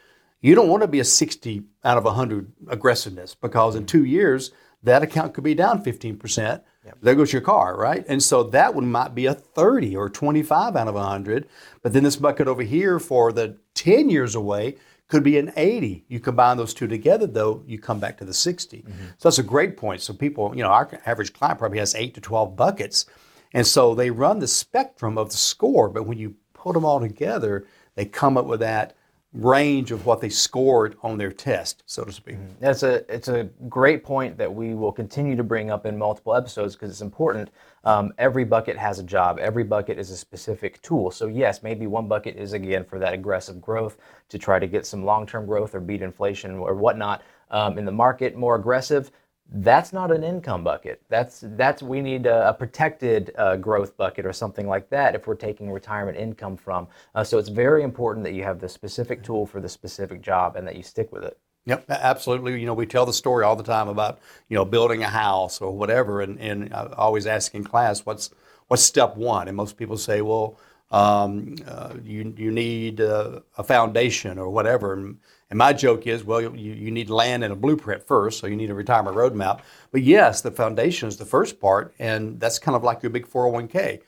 you 0.44 0.56
don't 0.56 0.68
want 0.68 0.82
to 0.82 0.88
be 0.88 1.00
a 1.00 1.06
60 1.06 1.64
out 1.86 1.98
of 1.98 2.04
100 2.04 2.52
aggressiveness 2.68 3.34
because 3.34 3.76
in 3.76 3.86
two 3.86 4.04
years, 4.04 4.52
that 4.84 5.02
account 5.02 5.34
could 5.34 5.46
be 5.46 5.56
down 5.56 5.82
15%. 5.82 6.62
Yep. 6.86 6.98
There 7.02 7.16
goes 7.16 7.32
your 7.32 7.42
car, 7.42 7.78
right? 7.78 8.04
And 8.10 8.22
so 8.22 8.44
that 8.44 8.76
one 8.76 8.92
might 8.92 9.16
be 9.16 9.26
a 9.26 9.34
30 9.34 9.96
or 9.96 10.10
25 10.10 10.76
out 10.76 10.90
of 10.90 10.96
100. 10.96 11.48
But 11.82 11.94
then 11.94 12.04
this 12.04 12.18
bucket 12.18 12.50
over 12.50 12.62
here 12.62 13.00
for 13.00 13.32
the 13.32 13.58
10 13.76 14.10
years 14.10 14.36
away 14.36 14.76
could 15.08 15.24
be 15.24 15.38
an 15.38 15.54
80. 15.56 16.04
You 16.10 16.20
combine 16.20 16.58
those 16.58 16.74
two 16.74 16.88
together, 16.88 17.26
though, 17.26 17.64
you 17.66 17.80
come 17.80 18.02
back 18.02 18.18
to 18.18 18.26
the 18.26 18.34
60. 18.34 18.80
Mm-hmm. 18.80 18.92
So 19.18 19.30
that's 19.30 19.40
a 19.40 19.44
great 19.44 19.78
point. 19.78 20.02
So 20.02 20.14
people, 20.14 20.54
you 20.54 20.64
know, 20.64 20.70
our 20.70 20.90
average 21.06 21.32
client 21.32 21.60
probably 21.60 21.80
has 21.80 21.96
8 21.96 22.14
to 22.16 22.22
12 22.22 22.58
buckets. 22.58 23.06
And 23.54 23.66
so 23.66 23.96
they 23.96 24.12
run 24.12 24.40
the 24.40 24.48
spectrum 24.50 25.18
of 25.18 25.30
the 25.30 25.38
score, 25.38 25.88
but 25.88 26.06
when 26.06 26.18
you 26.18 26.36
put 26.54 26.74
them 26.74 26.84
all 26.84 27.00
together, 27.00 27.66
they 27.96 28.06
come 28.06 28.36
up 28.36 28.46
with 28.46 28.60
that 28.60 28.98
range 29.34 29.92
of 29.92 30.06
what 30.06 30.22
they 30.22 30.30
scored 30.30 30.96
on 31.02 31.18
their 31.18 31.32
test, 31.32 31.84
so 31.88 32.04
to 32.04 32.12
speak. 32.12 32.36
Mm-hmm. 32.36 32.54
That's 32.60 32.84
a 32.84 33.14
it's 33.14 33.28
a 33.28 33.46
great 33.68 34.04
point 34.04 34.38
that 34.38 34.54
we 34.54 34.76
will 34.76 34.92
continue 34.92 35.36
to 35.36 35.44
bring 35.44 35.72
up 35.72 35.86
in 35.86 35.98
multiple 35.98 36.36
episodes 36.36 36.76
because 36.76 36.92
it's 36.92 37.02
important. 37.02 37.50
Um, 37.84 38.14
every 38.18 38.46
bucket 38.46 38.78
has 38.78 39.00
a 39.00 39.04
job. 39.04 39.40
Every 39.40 39.64
bucket 39.64 39.98
is 39.98 40.12
a 40.12 40.18
specific 40.18 40.82
tool. 40.82 41.12
So 41.12 41.28
yes, 41.28 41.64
maybe 41.64 41.88
one 41.88 42.08
bucket 42.08 42.38
is 42.38 42.54
again 42.54 42.86
for 42.86 43.00
that 43.00 43.14
aggressive 43.14 43.60
growth 43.60 43.98
to 44.30 44.38
try 44.38 44.60
to 44.60 44.68
get 44.68 44.86
some 44.86 45.04
long-term 45.04 45.46
growth 45.46 45.74
or 45.76 45.80
beat 45.80 46.02
inflation 46.02 46.56
or 46.56 46.76
whatnot 46.76 47.24
um, 47.52 47.78
in 47.78 47.86
the 47.86 47.92
market. 47.92 48.36
More 48.36 48.56
aggressive 48.56 49.12
that's 49.54 49.94
not 49.94 50.12
an 50.12 50.24
income 50.24 50.64
bucket. 50.64 51.02
That's 51.10 51.44
that's 51.56 51.84
we 51.84 52.02
need 52.02 52.26
a, 52.26 52.50
a 52.50 52.54
protected 52.54 53.32
uh, 53.38 53.56
growth 53.58 53.96
bucket 53.96 54.26
or 54.26 54.34
something 54.34 54.68
like 54.68 54.90
that 54.90 55.14
if 55.14 55.28
we're 55.28 55.36
taking 55.36 55.72
retirement 55.72 56.18
income 56.18 56.58
from. 56.58 56.88
Uh, 57.14 57.24
so 57.24 57.38
it's 57.38 57.50
very 57.50 57.84
important 57.84 58.24
that 58.26 58.34
you 58.34 58.44
have 58.44 58.60
the 58.60 58.68
specific 58.68 59.24
tool 59.24 59.46
for 59.46 59.62
the 59.62 59.70
specific 59.70 60.22
job 60.22 60.56
and 60.56 60.68
that 60.68 60.76
you 60.76 60.82
stick 60.82 61.12
with 61.12 61.24
it. 61.24 61.38
Yep, 61.66 61.86
absolutely. 61.90 62.60
You 62.60 62.66
know, 62.66 62.74
we 62.74 62.86
tell 62.86 63.06
the 63.06 63.14
story 63.14 63.46
all 63.46 63.56
the 63.56 63.64
time 63.64 63.88
about 63.88 64.20
you 64.50 64.56
know 64.56 64.66
building 64.66 65.04
a 65.04 65.10
house 65.10 65.62
or 65.62 65.72
whatever, 65.72 66.22
and 66.22 66.40
and 66.40 66.74
I 66.74 66.92
always 66.98 67.28
ask 67.28 67.54
in 67.54 67.64
class 67.64 68.06
what's 68.06 68.32
what's 68.68 68.84
step 68.84 69.16
one, 69.16 69.48
and 69.48 69.56
most 69.56 69.78
people 69.78 69.98
say, 69.98 70.22
well, 70.22 70.58
um, 70.94 71.56
uh, 71.68 71.96
you 72.04 72.34
you 72.38 72.52
need 72.52 73.02
uh, 73.02 73.40
a 73.58 73.64
foundation 73.64 74.38
or 74.38 74.50
whatever. 74.50 74.94
And, 74.94 75.18
and 75.50 75.58
my 75.58 75.74
joke 75.74 76.06
is, 76.08 76.24
well, 76.24 76.40
you, 76.42 76.50
you 76.74 76.92
need 76.92 77.10
land 77.10 77.44
and 77.44 77.52
a 77.52 77.56
blueprint 77.56 78.06
first, 78.08 78.40
so 78.40 78.48
you 78.48 78.56
need 78.56 78.70
a 78.70 78.76
retirement 78.76 79.18
roadmap. 79.18 79.62
But 79.92 80.04
yes, 80.04 80.42
the 80.42 80.52
foundation 80.52 81.10
is 81.10 81.18
the 81.18 81.26
first 81.26 81.60
part, 81.60 81.94
and 82.00 82.40
that's 82.40 82.60
kind 82.60 82.76
of 82.76 82.84
like 82.84 83.02
your 83.02 83.10
big 83.10 83.28
401k. 83.28 84.02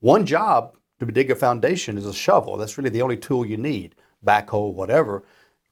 One 0.00 0.26
job 0.26 0.76
to 1.00 1.06
dig 1.06 1.30
a 1.30 1.34
foundation 1.34 1.96
is 1.96 2.06
a 2.06 2.12
shovel. 2.12 2.56
That's 2.58 2.76
really 2.76 2.90
the 2.90 3.02
only 3.02 3.16
tool 3.16 3.44
you 3.44 3.56
need, 3.56 3.94
backhoe, 4.24 4.72
whatever. 4.72 5.24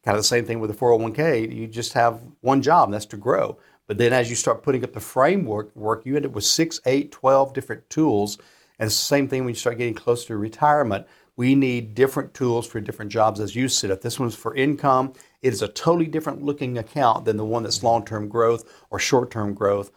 Kind 0.02 0.16
of 0.16 0.22
the 0.22 0.28
same 0.28 0.46
thing 0.46 0.60
with 0.60 0.70
the 0.70 0.76
401k. 0.76 1.54
You 1.54 1.66
just 1.66 1.92
have 1.92 2.20
one 2.40 2.62
job, 2.62 2.88
and 2.88 2.94
that's 2.94 3.06
to 3.06 3.16
grow. 3.18 3.58
But 3.86 3.98
then 3.98 4.14
as 4.14 4.30
you 4.30 4.36
start 4.36 4.62
putting 4.62 4.82
up 4.82 4.94
the 4.94 5.00
framework, 5.00 5.74
work, 5.76 6.06
you 6.06 6.16
end 6.16 6.24
up 6.24 6.32
with 6.32 6.44
six, 6.44 6.80
eight, 6.86 7.12
12 7.12 7.52
different 7.52 7.88
tools. 7.90 8.38
And 8.78 8.86
it's 8.86 8.96
the 8.96 9.04
same 9.04 9.28
thing 9.28 9.44
when 9.44 9.54
you 9.54 9.58
start 9.58 9.78
getting 9.78 9.94
close 9.94 10.24
to 10.26 10.36
retirement 10.36 11.06
we 11.36 11.54
need 11.54 11.94
different 11.94 12.32
tools 12.34 12.66
for 12.66 12.80
different 12.80 13.10
jobs 13.10 13.40
as 13.40 13.56
you 13.56 13.68
said. 13.68 13.90
If 13.90 14.02
this 14.02 14.20
one's 14.20 14.34
for 14.34 14.54
income, 14.54 15.12
it 15.42 15.52
is 15.52 15.62
a 15.62 15.68
totally 15.68 16.06
different 16.06 16.42
looking 16.42 16.78
account 16.78 17.24
than 17.24 17.36
the 17.36 17.44
one 17.44 17.62
that's 17.62 17.82
long 17.82 18.04
term 18.04 18.28
growth 18.28 18.64
or 18.90 18.98
short 18.98 19.30
term 19.30 19.54
growth 19.54 19.90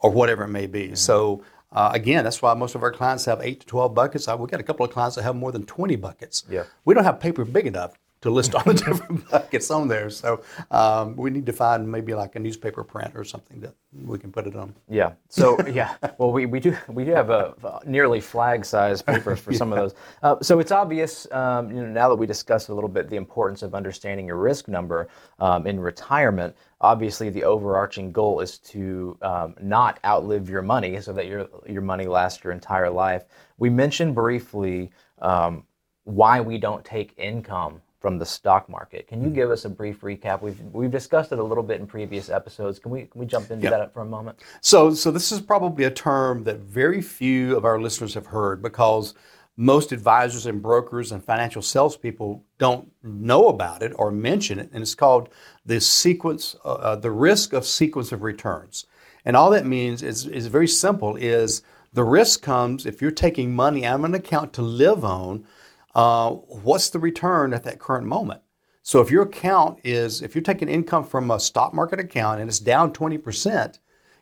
or 0.00 0.10
whatever 0.10 0.44
it 0.44 0.48
may 0.48 0.66
be. 0.66 0.86
Mm-hmm. 0.86 0.94
So, 0.94 1.42
uh, 1.72 1.90
again, 1.92 2.24
that's 2.24 2.42
why 2.42 2.54
most 2.54 2.74
of 2.74 2.82
our 2.82 2.92
clients 2.92 3.24
have 3.24 3.40
eight 3.40 3.60
to 3.60 3.66
12 3.66 3.94
buckets. 3.94 4.28
We've 4.28 4.48
got 4.48 4.60
a 4.60 4.64
couple 4.64 4.84
of 4.84 4.92
clients 4.92 5.16
that 5.16 5.22
have 5.22 5.34
more 5.34 5.50
than 5.50 5.64
20 5.64 5.96
buckets. 5.96 6.44
Yeah. 6.48 6.64
We 6.84 6.94
don't 6.94 7.04
have 7.04 7.18
paper 7.18 7.44
big 7.44 7.66
enough 7.66 7.98
to 8.24 8.30
list 8.30 8.54
all 8.54 8.62
the 8.62 8.72
different 8.86 9.30
buckets 9.30 9.70
on 9.70 9.86
there. 9.86 10.08
So 10.08 10.42
um, 10.70 11.14
we 11.14 11.28
need 11.28 11.44
to 11.44 11.52
find 11.52 11.90
maybe 11.90 12.14
like 12.14 12.36
a 12.36 12.38
newspaper 12.38 12.82
print 12.82 13.12
or 13.14 13.22
something 13.22 13.60
that 13.60 13.74
we 13.92 14.18
can 14.18 14.32
put 14.32 14.46
it 14.46 14.56
on. 14.56 14.74
Yeah. 14.88 15.12
So 15.28 15.58
yeah. 15.68 15.96
Well, 16.16 16.32
we, 16.32 16.46
we 16.46 16.58
do 16.58 16.74
we 16.88 17.04
do 17.04 17.12
have 17.12 17.28
a, 17.28 17.54
a 17.62 17.86
nearly 17.86 18.22
flag 18.22 18.64
size 18.64 19.02
papers 19.02 19.40
for 19.40 19.52
yeah. 19.52 19.58
some 19.58 19.72
of 19.72 19.78
those. 19.80 19.94
Uh, 20.22 20.36
so 20.40 20.58
it's 20.58 20.72
obvious 20.72 21.30
um, 21.32 21.70
you 21.70 21.82
know, 21.82 21.86
now 21.86 22.08
that 22.08 22.14
we 22.14 22.26
discussed 22.26 22.70
a 22.70 22.74
little 22.74 22.88
bit 22.88 23.10
the 23.10 23.16
importance 23.16 23.62
of 23.62 23.74
understanding 23.74 24.26
your 24.26 24.38
risk 24.38 24.68
number 24.68 25.08
um, 25.38 25.66
in 25.66 25.78
retirement. 25.78 26.56
Obviously, 26.80 27.28
the 27.28 27.44
overarching 27.44 28.10
goal 28.10 28.40
is 28.40 28.58
to 28.58 29.18
um, 29.20 29.54
not 29.60 29.98
outlive 30.04 30.48
your 30.48 30.62
money, 30.62 30.98
so 31.00 31.12
that 31.12 31.26
your 31.26 31.46
your 31.66 31.82
money 31.82 32.06
lasts 32.06 32.42
your 32.42 32.54
entire 32.54 32.88
life. 32.88 33.24
We 33.58 33.68
mentioned 33.68 34.14
briefly 34.14 34.90
um, 35.20 35.64
why 36.04 36.40
we 36.40 36.56
don't 36.56 36.84
take 36.84 37.14
income 37.18 37.82
from 38.04 38.18
the 38.18 38.26
stock 38.26 38.68
market. 38.68 39.08
Can 39.08 39.24
you 39.24 39.30
give 39.30 39.50
us 39.50 39.64
a 39.64 39.68
brief 39.70 40.02
recap? 40.02 40.42
We've 40.42 40.60
we've 40.74 40.90
discussed 40.90 41.32
it 41.32 41.38
a 41.38 41.42
little 41.42 41.62
bit 41.62 41.80
in 41.80 41.86
previous 41.86 42.28
episodes. 42.28 42.78
Can 42.78 42.90
we 42.90 43.06
can 43.06 43.18
we 43.18 43.24
jump 43.24 43.50
into 43.50 43.70
that 43.70 43.94
for 43.94 44.02
a 44.02 44.04
moment? 44.04 44.40
So 44.60 44.92
so 44.92 45.10
this 45.10 45.32
is 45.32 45.40
probably 45.40 45.84
a 45.84 45.90
term 45.90 46.44
that 46.44 46.58
very 46.58 47.00
few 47.00 47.56
of 47.56 47.64
our 47.64 47.80
listeners 47.80 48.12
have 48.12 48.26
heard 48.26 48.60
because 48.60 49.14
most 49.56 49.90
advisors 49.90 50.44
and 50.44 50.60
brokers 50.60 51.12
and 51.12 51.24
financial 51.24 51.62
salespeople 51.62 52.44
don't 52.58 52.92
know 53.02 53.48
about 53.48 53.82
it 53.82 53.92
or 53.96 54.10
mention 54.10 54.58
it, 54.58 54.68
and 54.74 54.82
it's 54.82 54.94
called 54.94 55.30
the 55.64 55.80
sequence, 55.80 56.56
uh, 56.62 56.74
uh 56.74 56.96
the 56.96 57.10
risk 57.10 57.54
of 57.54 57.64
sequence 57.64 58.12
of 58.12 58.22
returns. 58.22 58.84
And 59.24 59.34
all 59.34 59.48
that 59.48 59.64
means 59.64 60.02
is 60.02 60.26
is 60.26 60.48
very 60.48 60.68
simple: 60.68 61.16
is 61.16 61.62
the 61.94 62.04
risk 62.04 62.42
comes 62.42 62.84
if 62.84 63.00
you're 63.00 63.22
taking 63.26 63.56
money 63.56 63.86
out 63.86 64.00
of 64.00 64.04
an 64.04 64.14
account 64.14 64.52
to 64.52 64.60
live 64.60 65.06
on 65.06 65.46
uh, 65.94 66.30
what's 66.30 66.90
the 66.90 66.98
return 66.98 67.54
at 67.54 67.64
that 67.64 67.78
current 67.78 68.06
moment? 68.06 68.42
So 68.82 69.00
if 69.00 69.10
your 69.10 69.22
account 69.22 69.78
is, 69.82 70.20
if 70.20 70.34
you're 70.34 70.42
taking 70.42 70.68
income 70.68 71.04
from 71.04 71.30
a 71.30 71.40
stock 71.40 71.72
market 71.72 71.98
account 71.98 72.40
and 72.40 72.48
it's 72.48 72.58
down 72.58 72.92
20%, 72.92 73.78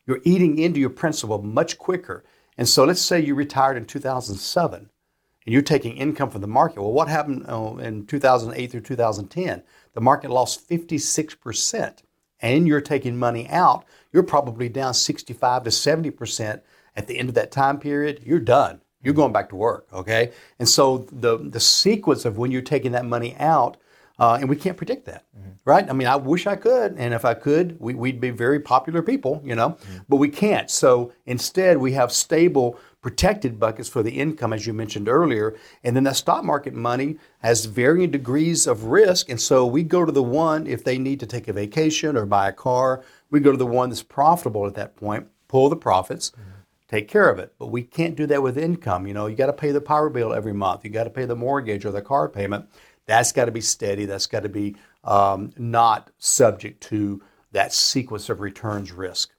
you're 0.07 0.21
eating 0.25 0.59
into 0.59 0.79
your 0.79 0.91
principal 0.91 1.43
much 1.43 1.79
quicker. 1.79 2.25
And 2.57 2.69
so 2.69 2.85
let's 2.85 3.01
say 3.01 3.21
you 3.21 3.35
retired 3.35 3.77
in 3.77 3.87
2007 3.87 4.79
and 4.79 5.53
you're 5.53 5.63
taking 5.63 5.97
income 5.97 6.31
from 6.31 6.43
the 6.43 6.47
market. 6.47 6.81
Well, 6.81 6.93
what 6.93 7.09
happened 7.09 7.47
uh, 7.49 7.77
in 7.77 8.07
2008 8.07 8.71
through 8.71 8.81
2010? 8.83 9.63
The 9.95 10.01
market 10.01 10.31
lost 10.31 10.69
56% 10.69 12.03
and 12.41 12.69
you're 12.69 12.81
taking 12.81 13.17
money 13.17 13.49
out. 13.49 13.85
You're 14.13 14.23
probably 14.23 14.69
down 14.69 14.95
65 14.95 15.65
to 15.65 15.71
70% 15.71 16.61
at 16.95 17.07
the 17.07 17.19
end 17.19 17.29
of 17.29 17.35
that 17.35 17.51
time 17.51 17.79
period. 17.79 18.23
You're 18.25 18.41
done. 18.41 18.81
You're 19.03 19.15
going 19.15 19.33
back 19.33 19.49
to 19.51 19.57
work, 19.57 19.87
okay? 19.93 20.33
And 20.59 20.69
so 20.69 21.07
the, 21.11 21.39
the 21.39 21.61
sequence 21.61 22.25
of 22.25 22.39
when 22.39 22.51
you're 22.51 22.63
taking 22.63 22.93
that 22.93 23.05
money 23.05 23.37
out 23.39 23.77
uh, 24.19 24.39
and 24.41 24.49
we 24.49 24.57
can't 24.57 24.77
predict 24.77 25.07
that, 25.07 25.25
mm-hmm. 25.37 25.51
right? 25.65 25.89
I 25.89 25.93
mean, 25.93 26.07
I 26.07 26.17
wish 26.17 26.47
I 26.47 26.55
could, 26.55 26.95
and 26.97 27.15
if 27.15 27.25
I 27.25 27.35
could, 27.35 27.77
we, 27.81 27.95
would 27.95 28.21
be 28.21 28.31
very 28.31 28.61
popular 28.61 29.03
people, 29.03 29.43
you 29.45 29.55
know, 29.55 29.71
mm-hmm. 29.71 29.99
but 30.09 30.17
we 30.17 30.29
can't. 30.29 30.71
So 30.71 31.13
instead, 31.27 31.79
we 31.79 31.93
have 31.93 32.13
stable, 32.13 32.79
protected 33.01 33.59
buckets 33.59 33.89
for 33.89 34.03
the 34.03 34.13
income, 34.13 34.53
as 34.53 34.67
you 34.67 34.75
mentioned 34.75 35.09
earlier, 35.09 35.57
and 35.83 35.97
then 35.97 36.05
that 36.05 36.17
stock 36.17 36.45
market 36.45 36.75
money 36.75 37.19
has 37.39 37.65
varying 37.65 38.11
degrees 38.11 38.67
of 38.67 38.85
risk, 38.85 39.29
and 39.29 39.41
so 39.41 39.67
we 39.67 39.83
go 39.83 40.05
to 40.05 40.13
the 40.13 40.23
one 40.23 40.67
if 40.67 40.85
they 40.85 40.99
need 40.99 41.19
to 41.21 41.27
take 41.27 41.49
a 41.49 41.53
vacation 41.53 42.17
or 42.17 42.27
buy 42.27 42.49
a 42.49 42.53
car, 42.53 43.03
we 43.31 43.41
go 43.41 43.51
to 43.51 43.59
the 43.59 43.67
one 43.67 43.89
that's 43.89 44.03
profitable 44.03 44.67
at 44.67 44.75
that 44.75 44.95
point, 44.95 45.27
pull 45.49 45.69
the 45.69 45.77
profits. 45.77 46.31
Mm-hmm 46.31 46.62
take 46.93 47.09
care 47.09 47.29
of 47.29 47.39
it. 47.39 47.55
But 47.59 47.69
we 47.69 47.83
can't 47.83 48.15
do 48.15 48.27
that 48.27 48.43
with 48.43 48.59
income. 48.59 49.07
You 49.07 49.15
know, 49.15 49.27
you 49.27 49.37
got 49.37 49.47
to 49.47 49.53
pay 49.53 49.73
the 49.73 49.81
power 49.81 50.11
bill 50.11 50.33
every 50.33 50.53
month. 50.53 50.85
You 50.85 50.91
got 50.91 51.05
to 51.05 51.11
pay 51.11 51.25
the 51.25 51.37
mortgage 51.37 51.85
or 51.85 51.91
the 51.91 52.03
car 52.03 52.29
payment. 52.29 52.67
That's 53.07 53.33
got 53.33 53.47
to 53.47 53.51
be 53.51 53.61
steady. 53.61 54.05
That's 54.05 54.27
got 54.27 54.43
to 54.43 54.49
be 54.49 54.77
um, 55.05 55.53
not 55.57 56.11
subject 56.19 56.83
to 56.85 57.23
that 57.53 57.73
sequence 57.73 58.29
of 58.29 58.41
returns 58.41 58.93
risk. 58.93 59.31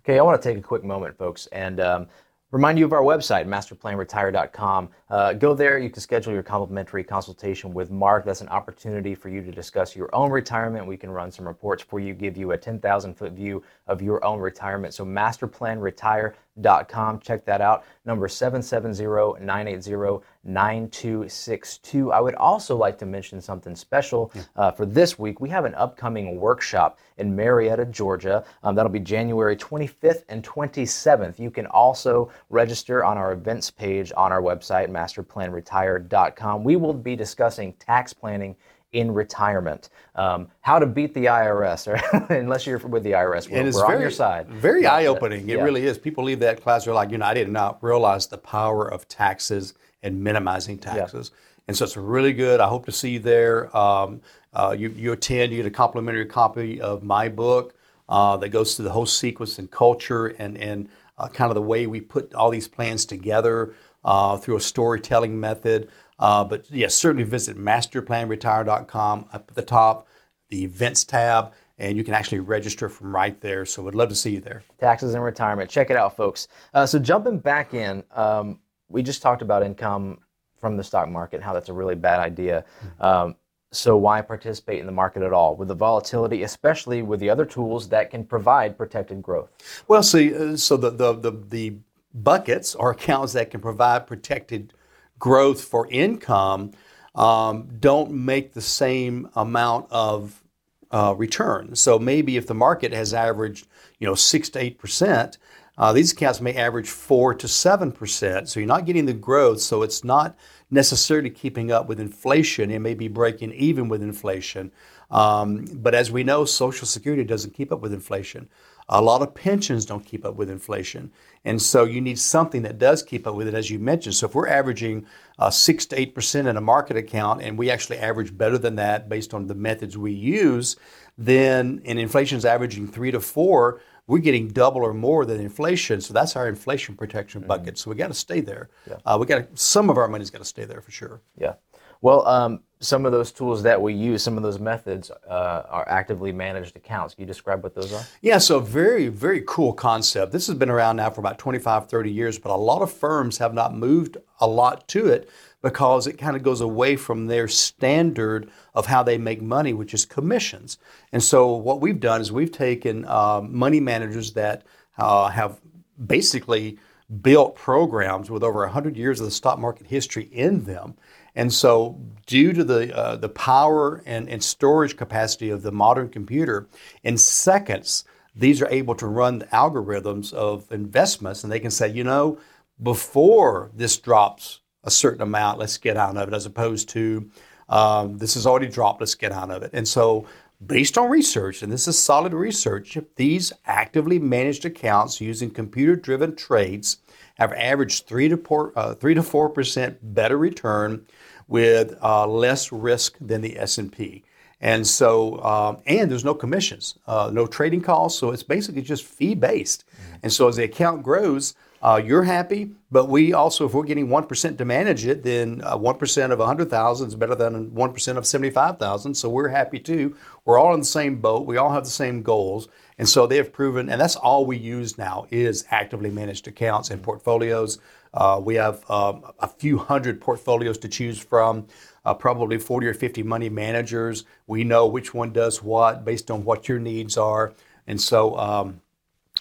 Okay, 0.00 0.18
I 0.18 0.22
want 0.22 0.40
to 0.40 0.48
take 0.48 0.58
a 0.58 0.62
quick 0.62 0.84
moment, 0.84 1.16
folks, 1.18 1.46
and 1.48 1.80
um, 1.80 2.06
Remind 2.52 2.78
you 2.78 2.84
of 2.84 2.92
our 2.92 3.02
website, 3.02 3.46
masterplanretire.com. 3.46 4.88
Uh, 5.08 5.32
go 5.32 5.54
there. 5.54 5.78
You 5.78 5.88
can 5.88 6.02
schedule 6.02 6.32
your 6.32 6.42
complimentary 6.42 7.04
consultation 7.04 7.72
with 7.72 7.92
Mark. 7.92 8.24
That's 8.24 8.40
an 8.40 8.48
opportunity 8.48 9.14
for 9.14 9.28
you 9.28 9.40
to 9.42 9.52
discuss 9.52 9.94
your 9.94 10.12
own 10.12 10.32
retirement. 10.32 10.84
We 10.86 10.96
can 10.96 11.10
run 11.10 11.30
some 11.30 11.46
reports 11.46 11.80
for 11.82 12.00
you, 12.00 12.12
give 12.12 12.36
you 12.36 12.50
a 12.52 12.58
10,000 12.58 13.14
foot 13.14 13.32
view 13.32 13.62
of 13.86 14.02
your 14.02 14.24
own 14.24 14.40
retirement. 14.40 14.94
So, 14.94 15.04
masterplanretire.com. 15.04 17.20
Check 17.20 17.44
that 17.44 17.60
out. 17.60 17.84
Number 18.04 18.26
770 18.26 19.44
980 19.44 20.24
9262. 20.46 22.12
I 22.12 22.20
would 22.20 22.34
also 22.36 22.76
like 22.76 22.98
to 22.98 23.06
mention 23.06 23.40
something 23.40 23.74
special 23.74 24.32
uh, 24.56 24.70
for 24.70 24.86
this 24.86 25.18
week. 25.18 25.40
We 25.40 25.48
have 25.50 25.64
an 25.64 25.74
upcoming 25.74 26.40
workshop 26.40 26.98
in 27.18 27.34
Marietta, 27.34 27.86
Georgia. 27.86 28.44
Um, 28.62 28.74
that'll 28.74 28.92
be 28.92 29.00
January 29.00 29.56
25th 29.56 30.24
and 30.28 30.44
27th. 30.44 31.38
You 31.38 31.50
can 31.50 31.66
also 31.66 32.30
register 32.48 33.04
on 33.04 33.18
our 33.18 33.32
events 33.32 33.70
page 33.70 34.12
on 34.16 34.32
our 34.32 34.42
website, 34.42 34.88
masterplanretire.com. 34.96 36.64
We 36.64 36.76
will 36.76 36.94
be 36.94 37.16
discussing 37.16 37.74
tax 37.74 38.12
planning 38.12 38.56
in 38.92 39.12
retirement. 39.12 39.90
Um, 40.14 40.48
how 40.62 40.78
to 40.78 40.86
beat 40.86 41.12
the 41.12 41.26
IRS, 41.26 41.92
right? 41.92 42.30
unless 42.30 42.66
you're 42.66 42.78
with 42.78 43.02
the 43.02 43.12
IRS. 43.12 43.50
We're, 43.50 43.64
we're 43.64 43.72
very, 43.72 43.94
on 43.96 44.00
your 44.00 44.10
side. 44.10 44.48
Very 44.48 44.86
eye 44.86 45.06
opening. 45.06 45.48
It 45.48 45.58
yeah. 45.58 45.62
really 45.62 45.84
is. 45.84 45.98
People 45.98 46.24
leave 46.24 46.40
that 46.40 46.62
class, 46.62 46.84
they're 46.84 46.94
like, 46.94 47.10
you 47.10 47.18
know, 47.18 47.26
I 47.26 47.34
did 47.34 47.50
not 47.50 47.82
realize 47.82 48.26
the 48.26 48.38
power 48.38 48.90
of 48.90 49.06
taxes 49.08 49.74
and 50.02 50.22
minimizing 50.22 50.78
taxes. 50.78 51.30
Yeah. 51.32 51.40
And 51.68 51.76
so 51.76 51.84
it's 51.84 51.96
really 51.96 52.32
good. 52.32 52.60
I 52.60 52.68
hope 52.68 52.86
to 52.86 52.92
see 52.92 53.10
you 53.10 53.18
there. 53.18 53.76
Um, 53.76 54.20
uh, 54.54 54.74
you, 54.78 54.88
you 54.90 55.12
attend, 55.12 55.52
you 55.52 55.58
get 55.58 55.66
a 55.66 55.70
complimentary 55.70 56.26
copy 56.26 56.80
of 56.80 57.02
my 57.02 57.28
book 57.28 57.74
uh, 58.08 58.36
that 58.38 58.48
goes 58.50 58.76
through 58.76 58.84
the 58.84 58.92
whole 58.92 59.04
sequence 59.04 59.58
and 59.58 59.70
culture 59.70 60.28
and, 60.28 60.56
and 60.56 60.88
uh, 61.18 61.28
kind 61.28 61.50
of 61.50 61.54
the 61.54 61.62
way 61.62 61.86
we 61.86 62.00
put 62.00 62.32
all 62.34 62.50
these 62.50 62.68
plans 62.68 63.04
together 63.04 63.74
uh, 64.06 64.38
through 64.38 64.56
a 64.56 64.60
storytelling 64.60 65.38
method. 65.38 65.90
Uh, 66.18 66.42
but 66.44 66.70
yes, 66.70 66.94
certainly 66.94 67.24
visit 67.24 67.58
masterplanretire.com 67.58 69.28
up 69.32 69.44
at 69.50 69.54
the 69.54 69.62
top, 69.62 70.08
the 70.48 70.64
events 70.64 71.04
tab, 71.04 71.52
and 71.76 71.98
you 71.98 72.04
can 72.04 72.14
actually 72.14 72.38
register 72.38 72.88
from 72.88 73.14
right 73.14 73.38
there. 73.42 73.66
So 73.66 73.82
we'd 73.82 73.94
love 73.94 74.08
to 74.08 74.14
see 74.14 74.30
you 74.30 74.40
there. 74.40 74.62
Taxes 74.80 75.12
and 75.12 75.22
retirement. 75.22 75.68
Check 75.68 75.90
it 75.90 75.96
out, 75.96 76.16
folks. 76.16 76.48
Uh, 76.72 76.86
so 76.86 76.98
jumping 76.98 77.38
back 77.38 77.74
in, 77.74 78.02
um, 78.12 78.60
we 78.88 79.02
just 79.02 79.20
talked 79.20 79.42
about 79.42 79.62
income 79.62 80.20
from 80.58 80.78
the 80.78 80.84
stock 80.84 81.10
market, 81.10 81.42
how 81.42 81.52
that's 81.52 81.68
a 81.68 81.74
really 81.74 81.96
bad 81.96 82.20
idea. 82.20 82.64
Mm-hmm. 82.80 83.04
Um, 83.04 83.36
so 83.72 83.96
why 83.96 84.22
participate 84.22 84.80
in 84.80 84.86
the 84.86 84.92
market 84.92 85.22
at 85.22 85.32
all 85.32 85.54
with 85.56 85.68
the 85.68 85.74
volatility, 85.74 86.44
especially 86.44 87.02
with 87.02 87.20
the 87.20 87.28
other 87.28 87.44
tools 87.44 87.88
that 87.90 88.10
can 88.10 88.24
provide 88.24 88.78
protected 88.78 89.20
growth? 89.20 89.50
Well, 89.86 90.02
see, 90.02 90.34
uh, 90.34 90.56
so 90.56 90.78
the, 90.78 90.90
the, 90.90 91.12
the, 91.12 91.30
the 91.48 91.76
buckets 92.22 92.74
or 92.74 92.90
accounts 92.90 93.32
that 93.34 93.50
can 93.50 93.60
provide 93.60 94.06
protected 94.06 94.72
growth 95.18 95.62
for 95.62 95.88
income 95.88 96.72
um, 97.14 97.68
don't 97.80 98.10
make 98.12 98.52
the 98.52 98.60
same 98.60 99.28
amount 99.34 99.86
of 99.90 100.42
uh, 100.90 101.14
return. 101.16 101.74
So 101.74 101.98
maybe 101.98 102.36
if 102.36 102.46
the 102.46 102.54
market 102.54 102.92
has 102.92 103.14
averaged, 103.14 103.66
you 103.98 104.06
know, 104.06 104.14
six 104.14 104.50
to 104.50 104.58
eight 104.58 104.78
percent, 104.78 105.38
uh, 105.78 105.92
these 105.92 106.12
accounts 106.12 106.40
may 106.40 106.54
average 106.54 106.88
4 106.88 107.34
to 107.34 107.46
7%. 107.46 108.48
So 108.48 108.60
you're 108.60 108.66
not 108.66 108.86
getting 108.86 109.04
the 109.04 109.12
growth, 109.12 109.60
so 109.60 109.82
it's 109.82 110.02
not 110.02 110.36
necessarily 110.70 111.28
keeping 111.28 111.70
up 111.70 111.86
with 111.86 112.00
inflation. 112.00 112.70
It 112.70 112.78
may 112.78 112.94
be 112.94 113.08
breaking 113.08 113.52
even 113.52 113.88
with 113.88 114.02
inflation. 114.02 114.72
Um, 115.10 115.66
but 115.74 115.94
as 115.94 116.10
we 116.10 116.24
know, 116.24 116.44
Social 116.44 116.86
Security 116.86 117.24
doesn't 117.24 117.54
keep 117.54 117.70
up 117.70 117.80
with 117.80 117.92
inflation. 117.92 118.48
A 118.88 119.02
lot 119.02 119.22
of 119.22 119.34
pensions 119.34 119.84
don't 119.84 120.04
keep 120.04 120.24
up 120.24 120.36
with 120.36 120.48
inflation. 120.48 121.10
And 121.44 121.60
so 121.60 121.84
you 121.84 122.00
need 122.00 122.18
something 122.18 122.62
that 122.62 122.78
does 122.78 123.02
keep 123.02 123.26
up 123.26 123.34
with 123.34 123.48
it, 123.48 123.54
as 123.54 123.70
you 123.70 123.78
mentioned. 123.78 124.14
So 124.14 124.26
if 124.26 124.34
we're 124.34 124.48
averaging 124.48 125.06
uh, 125.38 125.50
6 125.50 125.86
to 125.86 126.06
8% 126.06 126.46
in 126.46 126.56
a 126.56 126.60
market 126.60 126.96
account, 126.96 127.42
and 127.42 127.58
we 127.58 127.70
actually 127.70 127.98
average 127.98 128.36
better 128.36 128.58
than 128.58 128.76
that 128.76 129.08
based 129.08 129.34
on 129.34 129.46
the 129.46 129.54
methods 129.54 129.98
we 129.98 130.12
use, 130.12 130.76
then, 131.18 131.82
and 131.84 131.98
inflation 131.98 132.38
is 132.38 132.44
averaging 132.44 132.88
3 132.88 133.10
to 133.12 133.20
4 133.20 133.80
we're 134.06 134.18
getting 134.18 134.48
double 134.48 134.82
or 134.82 134.94
more 134.94 135.24
than 135.24 135.40
inflation. 135.40 136.00
So 136.00 136.14
that's 136.14 136.36
our 136.36 136.48
inflation 136.48 136.96
protection 136.96 137.40
mm-hmm. 137.40 137.48
bucket. 137.48 137.78
So 137.78 137.90
we 137.90 137.96
got 137.96 138.08
to 138.08 138.14
stay 138.14 138.40
there. 138.40 138.70
Yeah. 138.88 138.96
Uh, 139.04 139.16
we 139.18 139.26
got 139.26 139.46
some 139.58 139.90
of 139.90 139.98
our 139.98 140.08
money's 140.08 140.30
got 140.30 140.38
to 140.38 140.44
stay 140.44 140.64
there 140.64 140.80
for 140.80 140.90
sure. 140.90 141.20
Yeah. 141.36 141.54
Well, 142.00 142.26
um, 142.26 142.60
some 142.80 143.06
of 143.06 143.12
those 143.12 143.32
tools 143.32 143.62
that 143.62 143.80
we 143.80 143.94
use, 143.94 144.22
some 144.22 144.36
of 144.36 144.42
those 144.42 144.58
methods 144.58 145.10
uh, 145.10 145.62
are 145.68 145.88
actively 145.88 146.30
managed 146.30 146.76
accounts. 146.76 147.14
Can 147.14 147.22
you 147.22 147.26
describe 147.26 147.62
what 147.62 147.74
those 147.74 147.92
are? 147.92 148.02
Yeah, 148.20 148.38
so 148.38 148.60
very, 148.60 149.08
very 149.08 149.42
cool 149.46 149.72
concept. 149.72 150.30
This 150.30 150.46
has 150.46 150.56
been 150.56 150.68
around 150.68 150.96
now 150.96 151.08
for 151.08 151.20
about 151.20 151.38
25, 151.38 151.88
30 151.88 152.10
years, 152.10 152.38
but 152.38 152.52
a 152.52 152.56
lot 152.56 152.82
of 152.82 152.92
firms 152.92 153.38
have 153.38 153.54
not 153.54 153.74
moved 153.74 154.18
a 154.40 154.46
lot 154.46 154.86
to 154.88 155.06
it 155.06 155.30
because 155.62 156.06
it 156.06 156.18
kind 156.18 156.36
of 156.36 156.42
goes 156.42 156.60
away 156.60 156.96
from 156.96 157.26
their 157.26 157.48
standard 157.48 158.50
of 158.74 158.86
how 158.86 159.02
they 159.02 159.16
make 159.16 159.40
money, 159.40 159.72
which 159.72 159.94
is 159.94 160.04
commissions. 160.04 160.78
And 161.12 161.22
so 161.22 161.56
what 161.56 161.80
we've 161.80 161.98
done 161.98 162.20
is 162.20 162.30
we've 162.30 162.52
taken 162.52 163.06
uh, 163.06 163.40
money 163.40 163.80
managers 163.80 164.32
that 164.34 164.64
uh, 164.98 165.28
have 165.28 165.60
basically 166.06 166.78
built 167.22 167.54
programs 167.54 168.30
with 168.30 168.42
over 168.42 168.60
100 168.60 168.96
years 168.96 169.20
of 169.20 169.26
the 169.26 169.30
stock 169.30 169.58
market 169.58 169.86
history 169.86 170.24
in 170.24 170.64
them. 170.64 170.94
And 171.36 171.52
so, 171.52 172.00
due 172.26 172.52
to 172.54 172.64
the, 172.64 172.96
uh, 172.96 173.16
the 173.16 173.28
power 173.28 174.02
and, 174.06 174.28
and 174.28 174.42
storage 174.42 174.96
capacity 174.96 175.50
of 175.50 175.62
the 175.62 175.70
modern 175.70 176.08
computer, 176.08 176.66
in 177.04 177.16
seconds, 177.18 178.04
these 178.34 178.60
are 178.60 178.68
able 178.68 178.94
to 178.96 179.06
run 179.06 179.38
the 179.38 179.46
algorithms 179.46 180.32
of 180.32 180.70
investments 180.72 181.44
and 181.44 181.52
they 181.52 181.60
can 181.60 181.70
say, 181.70 181.88
you 181.88 182.04
know, 182.04 182.38
before 182.82 183.70
this 183.74 183.96
drops 183.96 184.60
a 184.84 184.90
certain 184.90 185.22
amount, 185.22 185.58
let's 185.58 185.78
get 185.78 185.96
out 185.96 186.16
of 186.16 186.28
it, 186.28 186.34
as 186.34 186.46
opposed 186.46 186.88
to 186.90 187.30
um, 187.68 188.18
this 188.18 188.34
has 188.34 188.46
already 188.46 188.68
dropped, 188.68 189.00
let's 189.00 189.14
get 189.14 189.32
out 189.32 189.50
of 189.50 189.62
it. 189.62 189.70
And 189.72 189.86
so, 189.86 190.26
based 190.64 190.96
on 190.96 191.10
research, 191.10 191.62
and 191.62 191.70
this 191.70 191.86
is 191.86 191.98
solid 191.98 192.32
research, 192.32 192.96
these 193.16 193.52
actively 193.66 194.18
managed 194.18 194.64
accounts 194.64 195.20
using 195.20 195.50
computer 195.50 195.96
driven 195.96 196.34
trades 196.34 196.98
have 197.36 197.52
averaged 197.52 198.06
3 198.06 198.28
to 198.30 198.36
4, 198.36 198.72
uh, 198.76 198.94
3 198.94 199.14
to 199.14 199.22
4% 199.22 199.96
better 200.02 200.36
return 200.36 201.06
with 201.48 201.96
uh, 202.02 202.26
less 202.26 202.72
risk 202.72 203.16
than 203.20 203.40
the 203.40 203.58
S&P. 203.58 204.24
And 204.60 204.86
so, 204.86 205.42
um, 205.44 205.78
and 205.86 206.10
there's 206.10 206.24
no 206.24 206.34
commissions, 206.34 206.98
uh, 207.06 207.30
no 207.32 207.46
trading 207.46 207.82
costs, 207.82 208.18
so 208.18 208.30
it's 208.30 208.42
basically 208.42 208.82
just 208.82 209.04
fee 209.04 209.34
based. 209.34 209.84
Mm-hmm. 209.86 210.14
And 210.24 210.32
so, 210.32 210.48
as 210.48 210.56
the 210.56 210.64
account 210.64 211.02
grows, 211.02 211.54
uh, 211.86 212.02
you're 212.04 212.24
happy, 212.24 212.72
but 212.90 213.08
we 213.08 213.32
also, 213.32 213.64
if 213.64 213.72
we're 213.72 213.84
getting 213.84 214.08
1% 214.08 214.58
to 214.58 214.64
manage 214.64 215.06
it, 215.06 215.22
then 215.22 215.62
uh, 215.64 215.78
1% 215.78 216.32
of 216.32 216.38
100,000 216.40 217.06
is 217.06 217.14
better 217.14 217.36
than 217.36 217.70
1% 217.70 218.16
of 218.16 218.26
75,000. 218.26 219.14
So 219.14 219.28
we're 219.28 219.46
happy 219.46 219.78
too. 219.78 220.16
We're 220.44 220.58
all 220.58 220.74
in 220.74 220.80
the 220.80 220.86
same 220.86 221.20
boat. 221.20 221.46
We 221.46 221.58
all 221.58 221.70
have 221.70 221.84
the 221.84 221.90
same 221.90 222.22
goals. 222.22 222.66
And 222.98 223.08
so 223.08 223.28
they 223.28 223.36
have 223.36 223.52
proven, 223.52 223.88
and 223.88 224.00
that's 224.00 224.16
all 224.16 224.46
we 224.46 224.56
use 224.56 224.98
now 224.98 225.28
is 225.30 225.64
actively 225.70 226.10
managed 226.10 226.48
accounts 226.48 226.90
and 226.90 227.00
portfolios. 227.00 227.78
Uh, 228.12 228.40
we 228.42 228.56
have 228.56 228.82
um, 228.90 229.22
a 229.38 229.46
few 229.46 229.78
hundred 229.78 230.20
portfolios 230.20 230.78
to 230.78 230.88
choose 230.88 231.20
from, 231.20 231.68
uh, 232.04 232.14
probably 232.14 232.58
40 232.58 232.88
or 232.88 232.94
50 232.94 233.22
money 233.22 233.48
managers. 233.48 234.24
We 234.48 234.64
know 234.64 234.88
which 234.88 235.14
one 235.14 235.32
does 235.32 235.62
what 235.62 236.04
based 236.04 236.32
on 236.32 236.42
what 236.42 236.68
your 236.68 236.80
needs 236.80 237.16
are. 237.16 237.54
And 237.86 238.00
so, 238.00 238.36
um, 238.36 238.80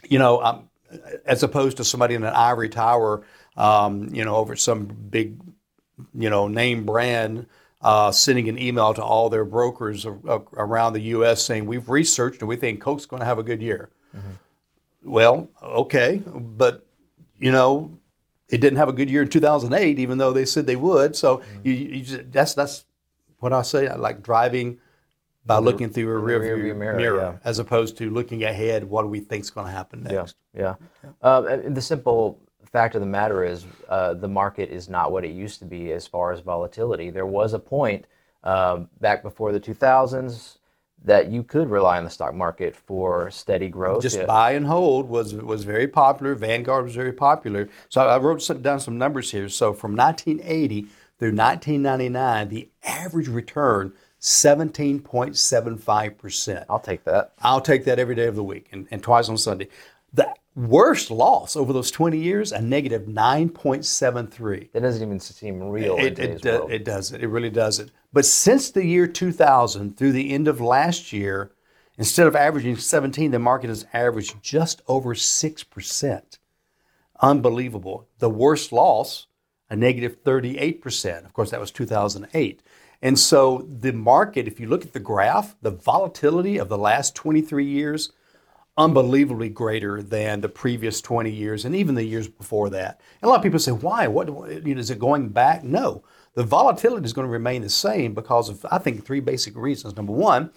you 0.07 0.19
know, 0.19 0.43
um, 0.43 0.69
as 1.25 1.43
opposed 1.43 1.77
to 1.77 1.83
somebody 1.83 2.15
in 2.15 2.23
an 2.23 2.33
ivory 2.33 2.69
tower, 2.69 3.23
um, 3.57 4.13
you 4.13 4.23
know, 4.25 4.35
over 4.35 4.55
some 4.55 4.85
big, 4.85 5.39
you 6.13 6.29
know, 6.29 6.47
name 6.47 6.85
brand. 6.85 7.47
Uh, 7.81 8.11
sending 8.11 8.49
an 8.49 8.57
email 8.57 8.95
to 8.95 9.03
all 9.03 9.29
their 9.29 9.45
brokers 9.45 10.07
around 10.07 10.93
the 10.93 11.01
U.S. 11.01 11.45
saying 11.45 11.67
we've 11.67 11.87
researched 11.87 12.41
and 12.41 12.49
we 12.49 12.55
think 12.55 12.81
Coke's 12.81 13.05
going 13.05 13.19
to 13.19 13.27
have 13.27 13.37
a 13.37 13.43
good 13.43 13.61
year. 13.61 13.91
Mm-hmm. 14.15 15.11
Well, 15.11 15.49
okay, 15.61 16.23
but 16.25 16.83
you 17.37 17.51
know, 17.51 17.95
it 18.49 18.59
didn't 18.59 18.77
have 18.77 18.89
a 18.89 18.93
good 18.93 19.09
year 19.09 19.21
in 19.21 19.29
2008, 19.29 19.99
even 19.99 20.17
though 20.17 20.33
they 20.33 20.45
said 20.45 20.65
they 20.65 20.75
would. 20.75 21.15
So 21.15 21.37
mm-hmm. 21.37 21.59
you, 21.63 21.73
you 21.73 22.01
just, 22.03 22.31
that's 22.31 22.53
that's 22.55 22.85
what 23.39 23.53
I 23.53 23.61
say. 23.61 23.87
I 23.87 23.95
like 23.95 24.23
driving 24.23 24.79
by 25.45 25.59
looking 25.59 25.89
through 25.89 26.09
a 26.09 26.17
rear, 26.17 26.39
rear 26.39 26.57
view 26.57 26.73
mirror, 26.73 26.97
mirror 26.97 27.17
yeah. 27.17 27.37
as 27.43 27.59
opposed 27.59 27.97
to 27.97 28.09
looking 28.09 28.43
ahead. 28.43 28.83
What 28.83 29.03
do 29.03 29.07
we 29.07 29.19
think 29.19 29.43
is 29.43 29.49
going 29.49 29.67
to 29.67 29.71
happen 29.71 30.03
next? 30.03 30.35
Yeah, 30.53 30.75
yeah. 31.03 31.09
Uh, 31.21 31.57
the 31.67 31.81
simple 31.81 32.39
fact 32.71 32.95
of 32.95 33.01
the 33.01 33.07
matter 33.07 33.43
is, 33.43 33.65
uh, 33.87 34.15
the 34.15 34.27
market 34.27 34.69
is 34.69 34.89
not 34.89 35.11
what 35.11 35.23
it 35.23 35.31
used 35.31 35.59
to 35.59 35.65
be 35.65 35.91
as 35.91 36.07
far 36.07 36.31
as 36.31 36.39
volatility. 36.39 37.09
There 37.09 37.25
was 37.25 37.53
a 37.53 37.59
point 37.59 38.05
um, 38.43 38.89
back 38.99 39.23
before 39.23 39.51
the 39.51 39.59
2000s 39.59 40.57
that 41.03 41.29
you 41.31 41.43
could 41.43 41.69
rely 41.69 41.97
on 41.97 42.03
the 42.03 42.09
stock 42.09 42.33
market 42.33 42.75
for 42.75 43.29
steady 43.29 43.69
growth. 43.69 44.01
Just 44.01 44.17
yeah. 44.17 44.25
buy 44.25 44.51
and 44.51 44.65
hold 44.65 45.07
was 45.07 45.33
was 45.35 45.63
very 45.63 45.87
popular. 45.87 46.33
Vanguard 46.33 46.85
was 46.85 46.95
very 46.95 47.13
popular. 47.13 47.69
So 47.89 48.01
I 48.01 48.17
wrote 48.17 48.41
some, 48.41 48.61
down 48.61 48.79
some 48.79 48.97
numbers 48.97 49.31
here. 49.31 49.47
So 49.49 49.71
from 49.73 49.95
1980 49.95 50.87
through 51.19 51.35
1999, 51.35 52.49
the 52.49 52.69
average 52.83 53.27
return 53.27 53.93
17.75%. 54.21 56.65
I'll 56.69 56.79
take 56.79 57.03
that. 57.03 57.33
I'll 57.39 57.61
take 57.61 57.85
that 57.85 57.99
every 57.99 58.15
day 58.15 58.27
of 58.27 58.35
the 58.35 58.43
week 58.43 58.69
and, 58.71 58.87
and 58.91 59.03
twice 59.03 59.29
on 59.29 59.37
Sunday. 59.37 59.67
The 60.13 60.33
worst 60.55 61.11
loss 61.11 61.55
over 61.55 61.73
those 61.73 61.91
20 61.91 62.17
years, 62.17 62.51
a 62.51 62.61
negative 62.61 63.03
9.73. 63.03 64.71
That 64.71 64.81
doesn't 64.81 65.01
even 65.01 65.19
seem 65.19 65.69
real. 65.69 65.97
It, 65.97 66.17
it, 66.17 66.45
it 66.45 66.85
doesn't. 66.85 67.21
It 67.21 67.27
really 67.27 67.49
doesn't. 67.49 67.91
But 68.13 68.25
since 68.25 68.71
the 68.71 68.85
year 68.85 69.07
2000 69.07 69.97
through 69.97 70.13
the 70.13 70.31
end 70.31 70.47
of 70.47 70.61
last 70.61 71.11
year, 71.11 71.51
instead 71.97 72.27
of 72.27 72.35
averaging 72.35 72.77
17, 72.77 73.31
the 73.31 73.39
market 73.39 73.67
has 73.67 73.85
averaged 73.93 74.41
just 74.41 74.81
over 74.87 75.13
6%. 75.13 76.37
Unbelievable. 77.21 78.07
The 78.19 78.29
worst 78.29 78.71
loss, 78.71 79.27
a 79.69 79.75
negative 79.75 80.23
38%. 80.23 81.25
Of 81.25 81.33
course, 81.33 81.51
that 81.51 81.59
was 81.59 81.71
2008. 81.71 82.61
And 83.01 83.17
so 83.19 83.67
the 83.69 83.93
market, 83.93 84.47
if 84.47 84.59
you 84.59 84.67
look 84.67 84.85
at 84.85 84.93
the 84.93 84.99
graph, 84.99 85.55
the 85.61 85.71
volatility 85.71 86.57
of 86.57 86.69
the 86.69 86.77
last 86.77 87.15
23 87.15 87.65
years, 87.65 88.11
unbelievably 88.77 89.49
greater 89.49 90.01
than 90.01 90.41
the 90.41 90.49
previous 90.49 91.01
20 91.01 91.31
years 91.31 91.63
and 91.65 91.75
even 91.75 91.95
the 91.95 92.03
years 92.03 92.27
before 92.27 92.69
that. 92.69 92.99
And 93.21 93.27
a 93.27 93.29
lot 93.29 93.37
of 93.37 93.43
people 93.43 93.59
say, 93.59 93.71
why? 93.71 94.07
What 94.07 94.27
you 94.27 94.73
know, 94.75 94.79
is 94.79 94.89
it 94.89 94.99
going 94.99 95.29
back? 95.29 95.63
No. 95.63 96.03
The 96.33 96.43
volatility 96.43 97.05
is 97.05 97.13
going 97.13 97.27
to 97.27 97.31
remain 97.31 97.61
the 97.61 97.69
same 97.69 98.13
because 98.13 98.49
of, 98.49 98.65
I 98.69 98.77
think, 98.79 99.05
three 99.05 99.21
basic 99.21 99.55
reasons. 99.55 99.95
Number 99.95 100.11
one, 100.11 100.51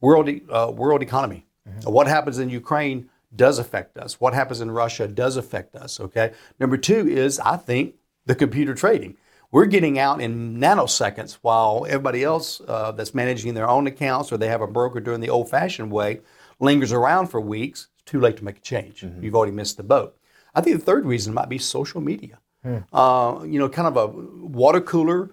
world, 0.00 0.28
uh, 0.50 0.72
world 0.74 1.02
economy. 1.02 1.46
Mm-hmm. 1.68 1.90
What 1.90 2.08
happens 2.08 2.38
in 2.38 2.50
Ukraine 2.50 3.08
does 3.34 3.58
affect 3.58 3.96
us. 3.96 4.20
What 4.20 4.34
happens 4.34 4.60
in 4.60 4.70
Russia 4.70 5.06
does 5.06 5.36
affect 5.36 5.76
us, 5.76 6.00
okay? 6.00 6.32
Number 6.58 6.76
two 6.76 7.08
is, 7.08 7.38
I 7.40 7.56
think, 7.56 7.94
the 8.26 8.34
computer 8.34 8.74
trading. 8.74 9.16
We're 9.52 9.66
getting 9.66 9.98
out 9.98 10.20
in 10.20 10.58
nanoseconds 10.58 11.34
while 11.42 11.86
everybody 11.86 12.24
else 12.24 12.60
uh, 12.66 12.92
that's 12.92 13.14
managing 13.14 13.54
their 13.54 13.68
own 13.68 13.86
accounts 13.86 14.32
or 14.32 14.38
they 14.38 14.48
have 14.48 14.62
a 14.62 14.66
broker 14.66 14.98
doing 14.98 15.20
the 15.20 15.30
old 15.30 15.50
fashioned 15.50 15.92
way 15.92 16.20
lingers 16.58 16.92
around 16.92 17.26
for 17.26 17.40
weeks, 17.40 17.88
it's 17.94 18.10
too 18.10 18.20
late 18.20 18.36
to 18.38 18.44
make 18.44 18.58
a 18.58 18.60
change. 18.60 19.02
Mm-hmm. 19.02 19.22
You've 19.22 19.34
already 19.34 19.52
missed 19.52 19.76
the 19.76 19.82
boat. 19.82 20.16
I 20.54 20.60
think 20.60 20.78
the 20.78 20.84
third 20.84 21.04
reason 21.04 21.34
might 21.34 21.48
be 21.48 21.58
social 21.58 22.00
media. 22.00 22.38
Hmm. 22.62 22.78
Uh, 22.92 23.42
you 23.44 23.58
know, 23.58 23.68
kind 23.68 23.88
of 23.88 23.96
a 23.96 24.06
water 24.06 24.80
cooler 24.80 25.32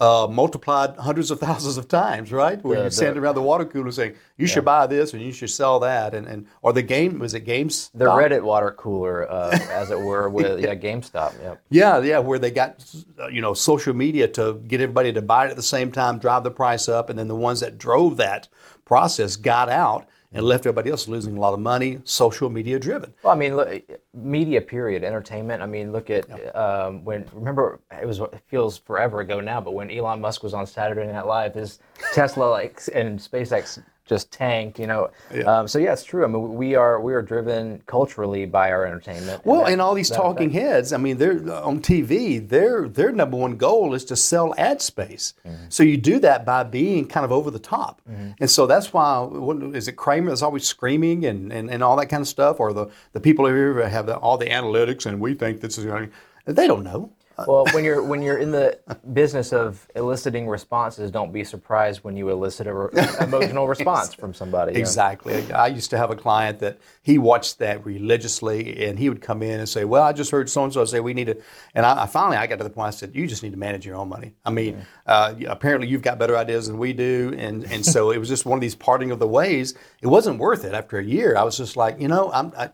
uh, 0.00 0.28
multiplied 0.30 0.96
hundreds 0.96 1.30
of 1.30 1.40
thousands 1.46 1.76
of 1.76 1.88
times, 1.88 2.32
right? 2.32 2.62
Where 2.64 2.78
yeah, 2.78 2.84
you 2.84 2.90
stand 2.90 3.16
around 3.16 3.34
the 3.34 3.42
water 3.42 3.64
cooler 3.64 3.90
saying, 3.90 4.12
"You 4.36 4.46
yeah. 4.46 4.54
should 4.54 4.64
buy 4.64 4.86
this 4.86 5.12
and 5.12 5.22
you 5.22 5.32
should 5.32 5.50
sell 5.50 5.80
that," 5.80 6.14
and, 6.14 6.26
and 6.26 6.46
or 6.62 6.72
the 6.72 6.82
game 6.82 7.18
was 7.18 7.34
it 7.34 7.40
Games 7.40 7.90
the 7.94 8.04
Reddit 8.04 8.42
water 8.42 8.70
cooler, 8.70 9.30
uh, 9.30 9.58
as 9.70 9.90
it 9.90 10.00
were, 10.00 10.28
with 10.28 10.60
yeah. 10.60 10.68
yeah 10.72 10.74
GameStop. 10.74 11.40
Yep. 11.42 11.62
Yeah, 11.70 12.00
yeah, 12.00 12.18
where 12.18 12.38
they 12.38 12.50
got 12.50 12.84
you 13.30 13.40
know 13.40 13.54
social 13.54 13.94
media 13.94 14.28
to 14.28 14.54
get 14.66 14.80
everybody 14.80 15.12
to 15.12 15.22
buy 15.22 15.46
it 15.46 15.50
at 15.50 15.56
the 15.56 15.62
same 15.62 15.90
time, 15.90 16.18
drive 16.18 16.44
the 16.44 16.50
price 16.50 16.88
up, 16.88 17.10
and 17.10 17.18
then 17.18 17.28
the 17.28 17.36
ones 17.36 17.60
that 17.60 17.78
drove 17.78 18.16
that 18.18 18.48
process 18.84 19.36
got 19.36 19.68
out 19.68 20.08
and 20.32 20.44
left 20.44 20.62
everybody 20.66 20.90
else 20.90 21.08
losing 21.08 21.36
a 21.36 21.40
lot 21.40 21.54
of 21.54 21.60
money, 21.60 22.00
social 22.04 22.50
media 22.50 22.78
driven. 22.78 23.12
Well, 23.22 23.32
I 23.32 23.36
mean, 23.36 23.56
look, 23.56 23.82
media 24.12 24.60
period, 24.60 25.02
entertainment. 25.02 25.62
I 25.62 25.66
mean, 25.66 25.92
look 25.92 26.10
at 26.10 26.54
um, 26.54 27.04
when 27.04 27.24
remember 27.32 27.80
it 28.00 28.06
was 28.06 28.20
it 28.20 28.42
feels 28.46 28.78
forever 28.78 29.20
ago 29.20 29.40
now, 29.40 29.60
but 29.60 29.72
when 29.72 29.90
Elon 29.90 30.20
Musk 30.20 30.42
was 30.42 30.54
on 30.54 30.66
Saturday 30.66 31.10
Night 31.10 31.26
Live, 31.26 31.54
his 31.54 31.78
Tesla 32.12 32.44
like 32.44 32.80
and 32.94 33.18
SpaceX 33.18 33.82
just 34.08 34.32
tank, 34.32 34.78
you 34.78 34.86
know. 34.86 35.10
Yeah. 35.32 35.42
Um, 35.42 35.68
so 35.68 35.78
yeah, 35.78 35.92
it's 35.92 36.04
true. 36.04 36.24
I 36.24 36.26
mean, 36.26 36.54
we 36.54 36.74
are 36.74 37.00
we 37.00 37.14
are 37.14 37.22
driven 37.22 37.82
culturally 37.86 38.46
by 38.46 38.70
our 38.72 38.86
entertainment. 38.86 39.44
Well, 39.44 39.60
and, 39.60 39.66
that, 39.66 39.72
and 39.72 39.82
all 39.82 39.94
these 39.94 40.10
talking 40.10 40.50
effect. 40.50 40.64
heads. 40.64 40.92
I 40.92 40.96
mean, 40.96 41.18
they're 41.18 41.52
on 41.52 41.80
TV. 41.80 42.46
Their 42.46 42.88
their 42.88 43.12
number 43.12 43.36
one 43.36 43.56
goal 43.56 43.94
is 43.94 44.04
to 44.06 44.16
sell 44.16 44.54
ad 44.58 44.80
space. 44.82 45.34
Mm-hmm. 45.46 45.64
So 45.68 45.82
you 45.82 45.96
do 45.96 46.18
that 46.20 46.44
by 46.44 46.62
being 46.64 47.06
kind 47.06 47.24
of 47.24 47.32
over 47.32 47.50
the 47.50 47.58
top, 47.58 48.00
mm-hmm. 48.08 48.30
and 48.40 48.50
so 48.50 48.66
that's 48.66 48.92
why 48.92 49.20
what, 49.20 49.62
is 49.76 49.88
it 49.88 49.92
Cramer 49.92 50.30
that's 50.30 50.42
always 50.42 50.64
screaming 50.64 51.26
and, 51.26 51.52
and, 51.52 51.70
and 51.70 51.82
all 51.82 51.96
that 51.96 52.06
kind 52.06 52.20
of 52.20 52.28
stuff, 52.28 52.60
or 52.60 52.72
the 52.72 52.86
the 53.12 53.20
people 53.20 53.46
who 53.46 53.76
have 53.76 54.06
the, 54.06 54.16
all 54.16 54.38
the 54.38 54.46
analytics 54.46 55.06
and 55.06 55.20
we 55.20 55.34
think 55.34 55.60
this 55.60 55.78
is 55.78 55.84
going. 55.84 56.10
They 56.46 56.66
don't 56.66 56.82
know 56.82 57.12
well, 57.46 57.66
when 57.72 57.84
you're 57.84 58.02
when 58.02 58.22
you're 58.22 58.38
in 58.38 58.50
the 58.50 58.78
business 59.12 59.52
of 59.52 59.86
eliciting 59.94 60.48
responses, 60.48 61.10
don't 61.10 61.32
be 61.32 61.44
surprised 61.44 62.02
when 62.02 62.16
you 62.16 62.30
elicit 62.30 62.66
an 62.66 62.74
re- 62.74 62.90
emotional 63.20 63.68
response 63.74 64.14
from 64.14 64.34
somebody. 64.34 64.78
Exactly. 64.78 65.42
Know? 65.46 65.54
I 65.54 65.68
used 65.68 65.90
to 65.90 65.98
have 65.98 66.10
a 66.10 66.16
client 66.16 66.58
that 66.60 66.78
he 67.02 67.18
watched 67.18 67.58
that 67.58 67.84
religiously, 67.84 68.86
and 68.86 68.98
he 68.98 69.08
would 69.08 69.20
come 69.20 69.42
in 69.42 69.60
and 69.60 69.68
say, 69.68 69.84
"Well, 69.84 70.02
I 70.02 70.12
just 70.12 70.30
heard 70.30 70.50
so 70.50 70.64
and 70.64 70.72
so 70.72 70.84
say 70.84 71.00
we 71.00 71.14
need 71.14 71.26
to," 71.26 71.36
and 71.74 71.86
I, 71.86 72.04
I, 72.04 72.06
finally 72.06 72.36
I 72.36 72.46
got 72.46 72.56
to 72.58 72.64
the 72.64 72.70
point 72.70 72.88
I 72.88 72.90
said, 72.90 73.14
"You 73.14 73.26
just 73.26 73.42
need 73.42 73.52
to 73.52 73.58
manage 73.58 73.86
your 73.86 73.96
own 73.96 74.08
money." 74.08 74.34
I 74.44 74.50
mean, 74.50 74.84
uh, 75.06 75.34
apparently 75.46 75.88
you've 75.88 76.02
got 76.02 76.18
better 76.18 76.36
ideas 76.36 76.66
than 76.66 76.78
we 76.78 76.92
do, 76.92 77.34
and 77.38 77.64
and 77.64 77.84
so 77.84 78.10
it 78.10 78.18
was 78.18 78.28
just 78.28 78.46
one 78.46 78.56
of 78.56 78.60
these 78.60 78.74
parting 78.74 79.10
of 79.10 79.18
the 79.18 79.28
ways. 79.28 79.74
It 80.02 80.08
wasn't 80.08 80.38
worth 80.38 80.64
it. 80.64 80.74
After 80.74 80.98
a 80.98 81.04
year, 81.04 81.36
I 81.36 81.44
was 81.44 81.56
just 81.56 81.76
like, 81.76 82.00
you 82.00 82.08
know, 82.08 82.30
I'm. 82.32 82.52
I, 82.56 82.70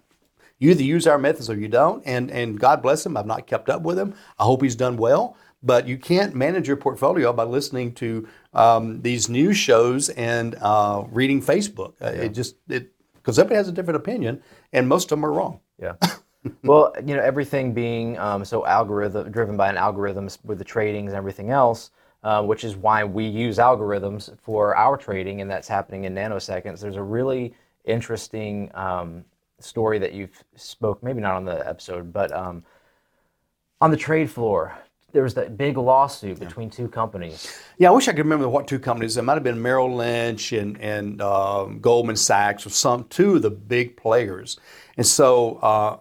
you 0.59 0.71
either 0.71 0.83
use 0.83 1.07
our 1.07 1.19
methods 1.19 1.51
or 1.51 1.57
you 1.57 1.69
don't. 1.69 2.03
And, 2.07 2.31
and 2.31 2.59
God 2.59 2.83
bless 2.83 3.05
him. 3.05 3.17
I've 3.17 3.27
not 3.27 3.47
kept 3.47 3.69
up 3.69 3.83
with 3.83 3.99
him. 3.99 4.14
I 4.38 4.45
hope 4.45 4.62
he's 4.62 4.77
done 4.77 4.97
well. 4.97 5.37
But 5.62 5.88
you 5.88 5.97
can't 5.97 6.35
manage 6.35 6.69
your 6.69 6.77
portfolio 6.77 7.33
by 7.33 7.45
listening 7.45 7.95
to 7.95 8.29
um, 8.53 9.01
these 9.01 9.31
news 9.31 9.57
shows 9.57 10.11
and 10.11 10.57
uh, 10.61 11.05
reading 11.11 11.40
Facebook. 11.40 11.95
Uh, 12.03 12.12
yeah. 12.12 12.23
It 12.23 12.29
just, 12.35 12.57
it, 12.69 12.93
because 13.14 13.38
everybody 13.38 13.57
has 13.57 13.69
a 13.69 13.73
different 13.73 13.97
opinion, 13.97 14.43
and 14.75 14.87
most 14.87 15.05
of 15.05 15.09
them 15.11 15.25
are 15.25 15.33
wrong. 15.33 15.61
Yeah. 15.81 15.95
well, 16.64 16.95
you 17.05 17.17
know, 17.17 17.23
everything 17.23 17.73
being 17.73 18.19
um, 18.19 18.45
so 18.45 18.67
algorithm 18.67 19.31
driven 19.31 19.57
by 19.57 19.71
an 19.71 19.79
algorithm 19.79 20.29
with 20.45 20.59
the 20.59 20.64
tradings 20.64 21.07
and 21.07 21.14
everything 21.14 21.51
else, 21.51 21.90
uh, 22.23 22.43
which 22.43 22.64
is 22.64 22.77
why 22.77 23.03
we 23.03 23.25
use 23.25 23.57
algorithms 23.57 24.37
for 24.43 24.77
our 24.77 24.99
trading, 24.99 25.40
and 25.40 25.51
that's 25.51 25.67
happening 25.67 26.05
in 26.05 26.14
nanoseconds. 26.14 26.81
There's 26.81 26.97
a 26.97 27.03
really 27.03 27.55
interesting 27.87 28.71
um, 28.75 29.25
story 29.64 29.98
that 29.98 30.12
you've 30.12 30.44
spoke, 30.57 31.03
maybe 31.03 31.20
not 31.20 31.35
on 31.35 31.44
the 31.44 31.66
episode, 31.66 32.12
but 32.12 32.33
um, 32.33 32.64
on 33.81 33.90
the 33.90 33.96
trade 33.96 34.31
floor. 34.31 34.77
There 35.12 35.22
was 35.22 35.35
that 35.35 35.57
big 35.57 35.77
lawsuit 35.77 36.40
between 36.40 36.70
two 36.70 36.88
companies. 36.88 37.57
Yeah, 37.79 37.90
I 37.90 37.92
wish 37.92 38.09
I 38.09 38.12
could 38.12 38.24
remember 38.24 38.48
what 38.48 38.66
two 38.66 38.81
companies. 38.81 39.16
It 39.16 39.22
might 39.22 39.35
have 39.35 39.44
been 39.44 39.62
Merrill 39.62 39.94
Lynch 39.94 40.53
and, 40.53 40.77
and 40.81 41.22
um, 41.22 41.79
Goldman 41.79 42.16
Sachs, 42.16 42.66
or 42.66 42.70
some 42.70 43.05
two 43.05 43.37
of 43.37 43.42
the 43.42 43.50
big 43.50 43.96
players. 43.96 44.59
And 44.96 45.07
so 45.07 45.57
uh, 45.57 45.98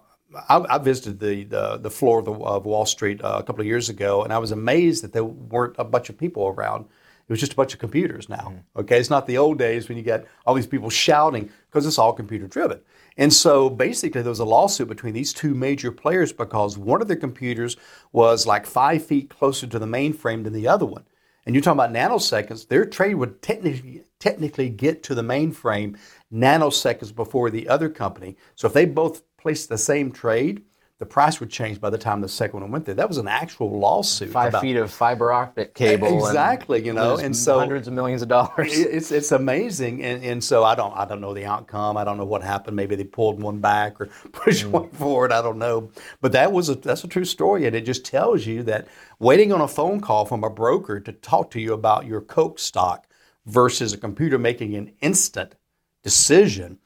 I, 0.48 0.64
I, 0.68 0.78
visited 0.78 1.20
the, 1.20 1.44
the, 1.44 1.76
the 1.76 1.90
floor 1.90 2.18
of, 2.18 2.24
the, 2.24 2.32
of 2.32 2.66
Wall 2.66 2.86
Street 2.86 3.22
uh, 3.22 3.36
a 3.38 3.42
couple 3.42 3.60
of 3.60 3.66
years 3.66 3.88
ago, 3.88 4.24
and 4.24 4.32
I 4.32 4.38
was 4.38 4.50
amazed 4.50 5.04
that 5.04 5.12
there 5.12 5.24
weren't 5.24 5.76
a 5.78 5.84
bunch 5.84 6.08
of 6.08 6.18
people 6.18 6.48
around 6.48 6.82
It 6.82 7.32
was 7.32 7.40
just 7.40 7.52
a 7.52 7.56
bunch 7.56 7.72
of 7.72 7.78
computers 7.78 8.28
now. 8.28 8.48
Mm-hmm. 8.48 8.80
Okay, 8.80 8.98
it's 8.98 9.10
not 9.10 9.26
the 9.26 9.38
old 9.38 9.58
days 9.58 9.88
when 9.88 9.96
you 9.96 10.02
get 10.02 10.26
all 10.44 10.54
these 10.54 10.66
people 10.66 10.90
shouting 10.90 11.50
because 11.70 11.86
it's 11.86 11.98
all 11.98 12.12
computer 12.12 12.48
driven. 12.48 12.80
And 13.16 13.32
so 13.32 13.70
basically, 13.70 14.22
there 14.22 14.30
was 14.30 14.40
a 14.40 14.44
lawsuit 14.44 14.88
between 14.88 15.14
these 15.14 15.32
two 15.32 15.54
major 15.54 15.92
players 15.92 16.32
because 16.32 16.76
one 16.76 17.00
of 17.00 17.08
their 17.08 17.16
computers 17.16 17.76
was 18.12 18.46
like 18.46 18.66
five 18.66 19.04
feet 19.04 19.30
closer 19.30 19.66
to 19.66 19.78
the 19.78 19.86
mainframe 19.86 20.44
than 20.44 20.52
the 20.52 20.68
other 20.68 20.86
one. 20.86 21.04
And 21.46 21.54
you're 21.54 21.62
talking 21.62 21.78
about 21.78 21.92
nanoseconds, 21.92 22.68
their 22.68 22.84
trade 22.84 23.14
would 23.14 23.42
technically 23.42 24.04
technically 24.18 24.70
get 24.70 25.02
to 25.02 25.14
the 25.14 25.22
mainframe 25.22 25.98
nanoseconds 26.32 27.14
before 27.14 27.50
the 27.50 27.68
other 27.68 27.90
company. 27.90 28.36
So 28.54 28.66
if 28.66 28.72
they 28.72 28.86
both 28.86 29.22
placed 29.36 29.68
the 29.68 29.78
same 29.78 30.10
trade, 30.10 30.62
the 31.04 31.10
price 31.10 31.38
would 31.38 31.50
change 31.50 31.82
by 31.82 31.90
the 31.90 31.98
time 31.98 32.22
the 32.22 32.28
second 32.28 32.60
one 32.60 32.70
went 32.70 32.86
there. 32.86 32.94
That 32.94 33.08
was 33.08 33.18
an 33.18 33.28
actual 33.28 33.78
lawsuit. 33.78 34.30
Five 34.30 34.48
about, 34.48 34.62
feet 34.62 34.76
of 34.76 34.90
fiber 34.90 35.32
optic 35.32 35.74
cable. 35.74 36.26
Exactly, 36.26 36.82
you 36.82 36.94
know, 36.94 37.18
and 37.18 37.36
so 37.36 37.58
hundreds 37.58 37.86
of 37.86 37.92
millions 37.92 38.22
of 38.22 38.28
dollars. 38.28 38.78
It's 38.78 39.12
it's 39.12 39.30
amazing, 39.30 40.02
and, 40.02 40.24
and 40.24 40.42
so 40.42 40.64
I 40.64 40.74
don't 40.74 40.96
I 40.96 41.04
don't 41.04 41.20
know 41.20 41.34
the 41.34 41.44
outcome. 41.44 41.98
I 41.98 42.04
don't 42.04 42.16
know 42.16 42.24
what 42.24 42.42
happened. 42.42 42.74
Maybe 42.74 42.96
they 42.96 43.04
pulled 43.04 43.38
one 43.38 43.58
back 43.58 44.00
or 44.00 44.06
pushed 44.32 44.64
mm. 44.64 44.70
one 44.70 44.88
forward. 44.90 45.30
I 45.30 45.42
don't 45.42 45.58
know, 45.58 45.90
but 46.22 46.32
that 46.32 46.52
was 46.52 46.70
a 46.70 46.74
that's 46.74 47.04
a 47.04 47.08
true 47.08 47.26
story, 47.26 47.66
and 47.66 47.76
it 47.76 47.84
just 47.84 48.06
tells 48.06 48.46
you 48.46 48.62
that 48.62 48.88
waiting 49.18 49.52
on 49.52 49.60
a 49.60 49.68
phone 49.68 50.00
call 50.00 50.24
from 50.24 50.42
a 50.42 50.48
broker 50.48 51.00
to 51.00 51.12
talk 51.12 51.50
to 51.50 51.60
you 51.60 51.74
about 51.74 52.06
your 52.06 52.22
Coke 52.22 52.58
stock 52.58 53.06
versus 53.44 53.92
a 53.92 53.98
computer 53.98 54.38
making 54.38 54.74
an 54.74 54.92
instant 55.02 55.54
decision 56.02 56.78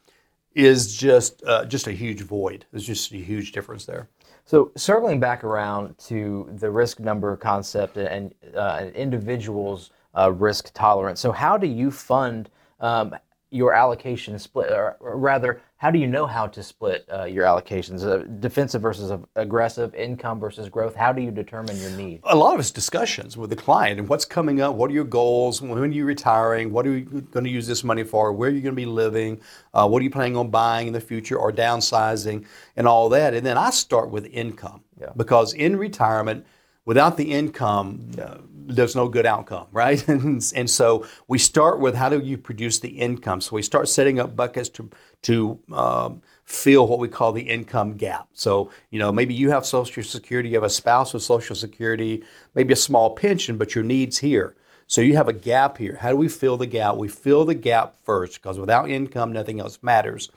is 0.59 0.97
just 0.97 1.43
uh, 1.47 1.65
just 1.65 1.87
a 1.87 1.93
huge 1.93 2.23
void. 2.23 2.67
There's 2.73 2.87
just 2.87 3.13
a 3.13 3.17
huge 3.17 3.53
difference 3.53 3.87
there. 3.87 4.09
So 4.45 4.73
circling 4.77 5.21
back 5.21 5.45
around 5.45 5.97
to 6.09 6.51
the 6.55 6.71
risk 6.71 6.99
number 6.99 7.37
concept 7.37 7.97
and 7.97 8.35
uh, 8.57 8.79
an 8.81 8.89
individual's 8.91 9.91
uh, 10.17 10.33
risk 10.33 10.73
tolerance. 10.75 11.21
So 11.21 11.31
how 11.31 11.57
do 11.59 11.69
you 11.69 11.91
fund 11.91 12.51
um, 12.81 13.15
your 13.51 13.73
allocation 13.73 14.39
split, 14.39 14.73
or, 14.73 14.97
rather, 15.01 15.61
how 15.79 15.93
do 15.93 15.99
you 16.01 16.09
know 16.09 16.27
how 16.27 16.49
to 16.49 16.61
split 16.61 17.07
uh, 17.13 17.23
your 17.23 17.45
allocations? 17.45 18.05
Uh, 18.05 18.25
defensive 18.41 18.83
versus 18.83 19.13
aggressive, 19.37 19.95
income 19.95 20.41
versus 20.41 20.69
growth. 20.69 20.97
How 20.97 21.13
do 21.13 21.23
you 21.23 21.31
determine 21.31 21.81
your 21.81 21.93
need? 21.93 22.21
A 22.25 22.35
lot 22.35 22.55
of 22.55 22.61
it's 22.61 22.73
discussions 22.73 23.37
with 23.37 23.51
the 23.51 23.57
client 23.57 24.01
and 24.01 24.09
what's 24.09 24.25
coming 24.25 24.61
up. 24.61 24.75
What 24.75 24.91
are 24.91 24.95
your 24.95 25.05
goals? 25.05 25.63
When 25.63 25.79
are 25.79 25.87
you 25.87 26.05
retiring? 26.05 26.73
What 26.73 26.85
are 26.85 26.97
you 26.97 27.05
going 27.05 27.45
to 27.45 27.51
use 27.51 27.69
this 27.69 27.85
money 27.85 28.03
for? 28.03 28.33
Where 28.33 28.51
are 28.51 28.53
you 28.53 28.61
going 28.61 28.75
to 28.75 28.77
be 28.81 28.87
living? 28.87 29.41
Uh, 29.73 29.87
what 29.87 30.01
are 30.01 30.03
you 30.03 30.11
planning 30.11 30.37
on 30.37 30.51
buying 30.51 30.89
in 30.89 30.93
the 30.93 31.01
future 31.01 31.37
or 31.37 31.53
downsizing 31.53 32.45
and 32.75 32.89
all 32.89 33.09
that? 33.11 33.33
And 33.33 33.47
then 33.47 33.57
I 33.57 33.71
start 33.71 34.11
with 34.11 34.27
income 34.27 34.83
yeah. 35.01 35.11
because 35.17 35.53
in 35.53 35.77
retirement, 35.77 36.45
without 36.89 37.19
the 37.19 37.31
income, 37.31 38.11
uh, 38.19 38.39
there's 38.51 38.97
no 38.97 39.09
good 39.09 39.27
outcome, 39.27 39.67
right? 39.73 40.09
and, 40.09 40.43
and, 40.57 40.71
so 40.71 41.07
we 41.29 41.39
start 41.39 41.81
with 41.81 41.95
how 41.95 42.09
do 42.09 42.19
you 42.19 42.39
produce 42.39 42.81
the 42.81 42.89
income? 42.89 43.43
So 43.43 43.57
we 43.57 43.63
start 43.63 43.91
setting 43.91 44.19
up 44.19 44.35
buckets 44.35 44.71
to 44.71 44.89
to 45.23 45.59
um, 45.71 46.23
fill 46.45 46.87
what 46.87 46.99
we 46.99 47.09
call 47.09 47.33
the 47.33 47.43
income 47.43 47.99
gap. 47.99 48.29
So 48.33 48.71
you 48.91 48.99
know 48.99 49.13
maybe 49.13 49.35
you 49.35 49.51
have 49.51 49.67
Social 49.67 50.03
Security, 50.03 50.49
you 50.49 50.55
have 50.55 50.65
a 50.65 50.71
spouse 50.71 51.13
with 51.13 51.23
Social 51.23 51.55
Security, 51.55 52.25
maybe 52.55 52.73
a 52.73 52.77
small 52.77 53.15
pension, 53.15 53.59
but 53.59 53.75
your 53.75 53.85
needs 53.85 54.19
here. 54.19 54.57
So 54.87 55.03
you 55.03 55.15
have 55.17 55.29
a 55.29 55.35
gap 55.35 55.77
here. 55.77 55.99
How 56.01 56.09
do 56.09 56.17
we 56.17 56.29
fill 56.31 56.57
the 56.57 56.67
gap? 56.67 56.97
We 56.97 57.09
fill 57.09 57.45
the 57.45 57.55
gap 57.55 57.97
first 58.03 58.41
because 58.41 58.59
without 58.59 58.89
income, 58.89 59.31
nothing 59.35 59.61
else 59.61 59.79
matters, 59.83 60.31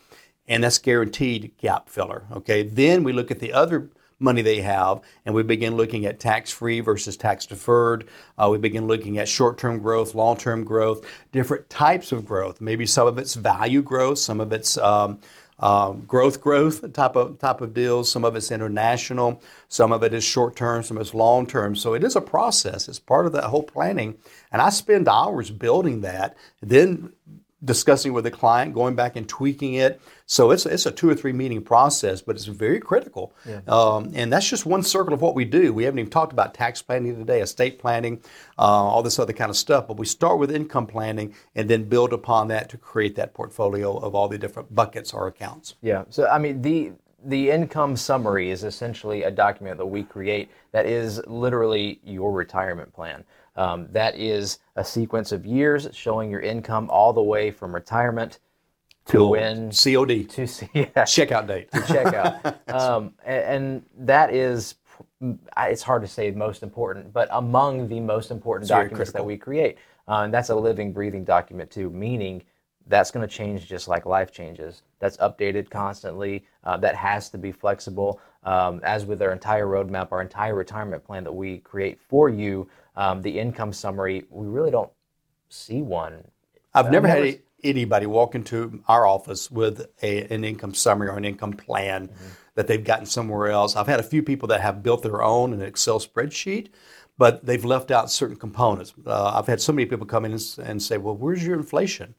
and 0.50 0.66
that's 0.66 0.80
guaranteed 0.80 1.54
gap 1.58 1.88
filler. 1.88 2.26
Okay. 2.34 2.64
Then 2.64 3.06
we 3.06 3.14
look 3.14 3.32
at 3.32 3.40
the 3.40 3.54
other 3.54 3.90
money 4.22 4.42
they 4.42 4.62
have, 4.62 5.02
and 5.26 5.34
we 5.34 5.44
begin 5.44 5.76
looking 5.76 6.06
at 6.06 6.20
tax 6.20 6.52
free 6.52 6.80
versus 6.80 7.18
tax 7.18 7.46
deferred. 7.46 8.08
Uh, 8.38 8.50
we 8.52 8.58
begin 8.58 8.88
looking 8.88 9.18
at 9.18 9.28
short 9.28 9.58
term 9.58 9.80
growth, 9.80 10.16
long 10.16 10.38
term 10.38 10.64
growth, 10.64 11.06
different 11.32 11.70
types 11.70 12.12
of 12.12 12.26
growth. 12.26 12.62
Maybe 12.62 12.86
some 12.86 13.08
of 13.08 13.18
it's 13.18 13.36
value 13.36 13.82
growth, 13.82 14.20
some 14.20 14.40
of 14.40 14.52
it's 14.54 14.78
um, 14.78 15.20
um, 15.62 16.02
growth 16.08 16.42
growth 16.42 16.92
type 16.94 17.16
of 17.16 17.38
type 17.40 17.62
of 17.62 17.74
deals. 17.74 18.12
Some 18.12 18.26
of 18.26 18.36
it's 18.36 18.52
international. 18.52 19.42
Some 19.68 19.92
of 19.92 20.04
it 20.04 20.14
is 20.14 20.24
short 20.24 20.56
term. 20.56 20.84
Some 20.84 20.98
of 20.98 21.02
it's 21.02 21.14
long 21.14 21.46
term. 21.46 21.76
So 21.76 21.94
it 21.94 22.04
is 22.04 22.16
a 22.16 22.22
process. 22.22 22.88
It's 22.88 23.00
part 23.00 23.26
of 23.26 23.32
that 23.34 23.46
whole 23.46 23.64
planning. 23.64 24.18
And 24.52 24.62
I 24.62 24.70
spend 24.70 25.08
hours 25.08 25.52
building 25.52 26.02
that. 26.02 26.36
Then 26.62 27.14
discussing 27.64 28.14
with 28.14 28.24
the 28.24 28.32
client, 28.32 28.74
going 28.74 28.96
back 28.96 29.16
and 29.16 29.30
tweaking 29.30 29.76
it. 29.76 30.02
So 30.32 30.52
it's 30.52 30.66
it's 30.66 30.86
a 30.86 30.92
two 30.92 31.10
or 31.10 31.14
three 31.14 31.34
meeting 31.34 31.62
process, 31.62 32.22
but 32.22 32.38
it's 32.38 32.46
very 32.46 32.80
critical. 32.80 33.34
Yeah. 33.46 33.60
Um, 33.68 34.14
and 34.16 34.32
that's 34.32 34.48
just 34.48 34.66
one 34.66 34.82
circle 34.82 35.14
of 35.14 35.22
what 35.22 35.36
we 35.36 35.44
do. 35.44 35.74
We 35.74 35.84
haven't 35.84 36.00
even 36.00 36.10
talked 36.10 36.32
about 36.32 36.54
tax 36.54 36.82
planning 36.82 37.18
today, 37.18 37.42
estate 37.42 37.80
planning, 37.80 38.22
uh, 38.58 38.62
all 38.62 39.04
this 39.04 39.20
other 39.20 39.34
kind 39.34 39.50
of 39.50 39.58
stuff. 39.58 39.90
But 39.90 39.98
we 39.98 40.06
start 40.06 40.40
with 40.40 40.50
income 40.50 40.88
planning 40.88 41.36
and 41.54 41.70
then 41.70 41.84
build 41.84 42.14
upon 42.14 42.48
that 42.48 42.70
to 42.70 42.78
create 42.78 43.16
that 43.16 43.34
portfolio 43.34 43.98
of 43.98 44.16
all 44.16 44.30
the 44.30 44.38
different 44.38 44.74
buckets 44.74 45.14
or 45.14 45.28
accounts. 45.28 45.76
Yeah. 45.82 46.06
So 46.08 46.30
I 46.30 46.38
mean 46.38 46.62
the 46.62 46.94
the 47.26 47.52
income 47.52 47.98
summary 47.98 48.52
is 48.52 48.64
essentially 48.64 49.24
a 49.24 49.32
document 49.32 49.80
that 49.80 49.86
we 49.86 50.02
create 50.02 50.50
that 50.72 50.86
is 50.86 51.22
literally 51.28 52.00
your 52.06 52.32
retirement 52.32 52.94
plan. 52.94 53.26
Um, 53.58 53.90
that 53.92 54.16
is 54.16 54.60
a 54.78 54.86
sequence 54.86 55.34
of 55.34 55.46
years 55.46 55.90
showing 55.92 56.32
your 56.32 56.40
income 56.40 56.90
all 56.90 57.12
the 57.12 57.22
way 57.22 57.52
from 57.52 57.76
retirement 57.76 58.40
to 59.06 59.26
when 59.26 59.72
COD 59.72 60.24
to 60.30 60.42
yeah, 60.74 60.86
checkout 61.06 61.48
date 61.48 61.72
to 61.72 61.80
checkout, 61.80 62.56
um, 62.74 63.14
and, 63.26 63.44
and, 63.44 63.86
that 63.98 64.34
is 64.34 64.76
it's 65.58 65.84
hard 65.84 66.02
to 66.02 66.08
say 66.08 66.32
most 66.32 66.64
important, 66.64 67.12
but 67.14 67.28
among 67.32 67.88
the 67.88 68.00
most 68.00 68.32
important 68.32 68.64
it's 68.64 68.70
documents 68.70 69.12
that 69.12 69.26
we 69.26 69.38
create, 69.38 69.78
uh, 70.08 70.22
and 70.24 70.34
that's 70.34 70.50
a 70.50 70.56
living, 70.56 70.94
breathing 70.94 71.24
document 71.24 71.70
too. 71.70 71.90
Meaning 71.90 72.44
that's 72.88 73.12
going 73.12 73.28
to 73.28 73.34
change 73.34 73.68
just 73.68 73.88
like 73.88 74.06
life 74.06 74.32
changes. 74.32 74.84
That's 75.00 75.18
updated 75.18 75.70
constantly. 75.70 76.46
Uh, 76.64 76.78
that 76.78 76.96
has 76.96 77.30
to 77.30 77.38
be 77.38 77.52
flexible. 77.52 78.20
Um, 78.44 78.82
as 78.84 79.06
with 79.06 79.22
our 79.22 79.32
entire 79.32 79.68
roadmap, 79.68 80.12
our 80.12 80.22
entire 80.22 80.56
retirement 80.56 81.04
plan 81.04 81.24
that 81.24 81.32
we 81.32 81.60
create 81.60 82.00
for 82.00 82.30
you, 82.30 82.68
um, 82.96 83.22
the 83.22 83.40
income 83.40 83.72
summary, 83.72 84.26
we 84.30 84.48
really 84.48 84.72
don't 84.72 84.92
see 85.50 85.82
one. 85.82 86.24
I've 86.74 86.92
never, 86.92 87.08
never 87.08 87.26
had 87.26 87.40
anybody 87.64 88.06
walk 88.06 88.36
into 88.36 88.84
our 88.88 89.06
office 89.06 89.52
with 89.52 89.88
a, 90.02 90.24
an 90.34 90.44
income 90.44 90.74
summary 90.74 91.10
or 91.10 91.18
an 91.18 91.26
income 91.26 91.54
plan 91.54 92.08
mm-hmm. 92.08 92.28
that 92.56 92.68
they've 92.68 92.84
gotten 92.84 93.06
somewhere 93.06 93.48
else. 93.48 93.76
I've 93.76 93.88
had 93.88 94.00
a 94.00 94.04
few 94.04 94.24
people 94.24 94.48
that 94.50 94.62
have 94.62 94.84
built 94.84 95.04
their 95.04 95.22
own 95.24 95.54
an 95.54 95.62
Excel 95.62 96.00
spreadsheet, 96.00 96.70
but 97.18 97.46
they've 97.46 97.66
left 97.66 97.92
out 97.92 98.12
certain 98.12 98.36
components. 98.36 98.94
Uh, 99.06 99.34
I've 99.36 99.48
had 99.48 99.62
so 99.62 99.72
many 99.72 99.86
people 99.86 100.06
come 100.06 100.26
in 100.26 100.32
and, 100.32 100.58
and 100.64 100.82
say, 100.82 100.98
"Well, 100.98 101.16
where's 101.16 101.46
your 101.46 101.56
inflation?" 101.56 102.16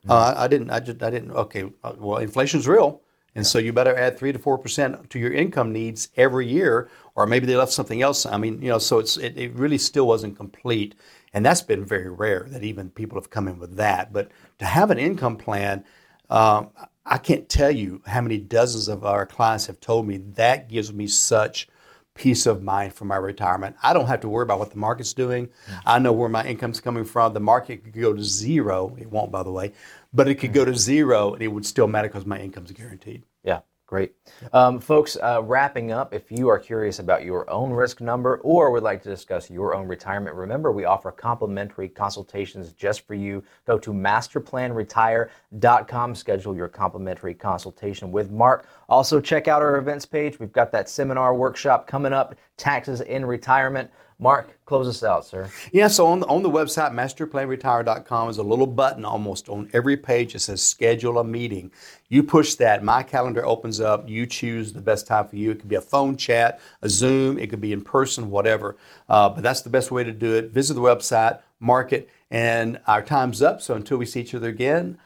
Mm-hmm. 0.00 0.10
Uh, 0.10 0.34
I 0.36 0.48
didn't. 0.48 0.70
I 0.70 0.80
just. 0.80 1.02
I 1.02 1.10
didn't. 1.10 1.32
Okay. 1.32 1.64
Uh, 1.82 1.92
well, 1.98 2.18
inflation's 2.18 2.68
real. 2.68 3.02
And 3.34 3.44
yeah. 3.44 3.48
so 3.48 3.58
you 3.58 3.72
better 3.72 3.94
add 3.94 4.18
three 4.18 4.32
to 4.32 4.38
four 4.38 4.56
percent 4.56 5.10
to 5.10 5.18
your 5.18 5.32
income 5.32 5.72
needs 5.72 6.08
every 6.16 6.46
year, 6.46 6.88
or 7.14 7.26
maybe 7.26 7.46
they 7.46 7.56
left 7.56 7.72
something 7.72 8.02
else. 8.02 8.24
I 8.24 8.38
mean, 8.38 8.62
you 8.62 8.68
know, 8.68 8.78
so 8.78 8.98
it's 8.98 9.16
it, 9.16 9.36
it 9.36 9.52
really 9.54 9.78
still 9.78 10.06
wasn't 10.06 10.36
complete, 10.36 10.94
and 11.34 11.44
that's 11.44 11.62
been 11.62 11.84
very 11.84 12.08
rare 12.08 12.46
that 12.48 12.62
even 12.62 12.90
people 12.90 13.18
have 13.18 13.30
come 13.30 13.48
in 13.48 13.58
with 13.58 13.76
that. 13.76 14.12
But 14.12 14.30
to 14.58 14.64
have 14.64 14.90
an 14.90 14.98
income 14.98 15.36
plan, 15.36 15.84
um, 16.30 16.70
I 17.04 17.18
can't 17.18 17.48
tell 17.48 17.70
you 17.70 18.02
how 18.06 18.20
many 18.20 18.38
dozens 18.38 18.88
of 18.88 19.04
our 19.04 19.26
clients 19.26 19.66
have 19.66 19.80
told 19.80 20.06
me 20.06 20.18
that 20.34 20.68
gives 20.68 20.92
me 20.92 21.06
such 21.06 21.68
peace 22.14 22.46
of 22.46 22.62
mind 22.62 22.94
for 22.94 23.04
my 23.04 23.16
retirement. 23.16 23.76
I 23.82 23.92
don't 23.92 24.06
have 24.06 24.20
to 24.20 24.28
worry 24.28 24.42
about 24.42 24.58
what 24.58 24.70
the 24.70 24.78
market's 24.78 25.12
doing. 25.12 25.46
Mm-hmm. 25.46 25.74
I 25.84 25.98
know 25.98 26.12
where 26.12 26.30
my 26.30 26.44
income's 26.46 26.80
coming 26.80 27.04
from. 27.04 27.34
The 27.34 27.40
market 27.40 27.84
could 27.84 27.92
go 27.92 28.14
to 28.14 28.22
zero. 28.22 28.96
It 28.98 29.10
won't, 29.10 29.30
by 29.30 29.42
the 29.42 29.52
way 29.52 29.72
but 30.16 30.28
it 30.28 30.36
could 30.36 30.54
go 30.54 30.64
to 30.64 30.74
zero 30.74 31.34
and 31.34 31.42
it 31.42 31.48
would 31.48 31.66
still 31.66 31.86
matter 31.86 32.08
because 32.08 32.24
my 32.24 32.40
income's 32.40 32.72
guaranteed. 32.72 33.22
Yeah. 33.44 33.60
Great. 33.86 34.14
Um, 34.52 34.80
folks, 34.80 35.16
uh, 35.22 35.40
wrapping 35.44 35.92
up, 35.92 36.12
if 36.12 36.32
you 36.32 36.48
are 36.48 36.58
curious 36.58 36.98
about 36.98 37.24
your 37.24 37.48
own 37.48 37.70
risk 37.70 38.00
number 38.00 38.38
or 38.38 38.72
would 38.72 38.82
like 38.82 39.00
to 39.04 39.08
discuss 39.08 39.48
your 39.48 39.76
own 39.76 39.86
retirement, 39.86 40.34
remember 40.34 40.72
we 40.72 40.84
offer 40.84 41.12
complimentary 41.12 41.88
consultations 41.88 42.72
just 42.72 43.06
for 43.06 43.14
you. 43.14 43.44
Go 43.64 43.78
to 43.78 43.92
masterplanretire.com, 43.92 46.14
schedule 46.16 46.56
your 46.56 46.66
complimentary 46.66 47.34
consultation 47.34 48.10
with 48.10 48.32
Mark. 48.32 48.66
Also, 48.88 49.20
check 49.20 49.46
out 49.46 49.62
our 49.62 49.76
events 49.76 50.04
page. 50.04 50.40
We've 50.40 50.50
got 50.50 50.72
that 50.72 50.88
seminar 50.88 51.36
workshop 51.36 51.86
coming 51.86 52.12
up, 52.12 52.34
Taxes 52.56 53.02
in 53.02 53.24
Retirement. 53.24 53.88
Mark, 54.18 54.58
close 54.64 54.88
us 54.88 55.04
out, 55.04 55.26
sir. 55.26 55.50
Yeah, 55.72 55.88
so 55.88 56.06
on 56.06 56.20
the, 56.20 56.26
on 56.26 56.42
the 56.42 56.50
website, 56.50 56.92
masterplanretire.com, 56.92 58.30
is 58.30 58.38
a 58.38 58.42
little 58.42 58.66
button 58.66 59.04
almost 59.04 59.50
on 59.50 59.68
every 59.74 59.96
page 59.96 60.32
that 60.32 60.38
says 60.38 60.62
schedule 60.62 61.18
a 61.18 61.24
meeting. 61.24 61.70
You 62.08 62.22
push 62.22 62.54
that, 62.54 62.82
my 62.82 63.02
calendar 63.02 63.44
opens 63.44 63.78
up, 63.78 64.08
you 64.08 64.26
choose 64.26 64.72
the 64.72 64.80
best 64.80 65.06
time 65.06 65.28
for 65.28 65.36
you. 65.36 65.50
It 65.50 65.60
could 65.60 65.68
be 65.68 65.76
a 65.76 65.82
phone 65.82 66.16
chat, 66.16 66.60
a 66.80 66.88
Zoom, 66.88 67.38
it 67.38 67.50
could 67.50 67.60
be 67.60 67.74
in 67.74 67.82
person, 67.82 68.30
whatever. 68.30 68.76
Uh, 69.06 69.28
but 69.28 69.42
that's 69.42 69.60
the 69.60 69.70
best 69.70 69.90
way 69.90 70.02
to 70.02 70.12
do 70.12 70.34
it. 70.34 70.50
Visit 70.50 70.74
the 70.74 70.80
website, 70.80 71.40
mark 71.60 71.92
it, 71.92 72.08
and 72.30 72.80
our 72.86 73.02
time's 73.02 73.42
up. 73.42 73.60
So 73.60 73.74
until 73.74 73.98
we 73.98 74.06
see 74.06 74.20
each 74.20 74.34
other 74.34 74.48
again, 74.48 74.98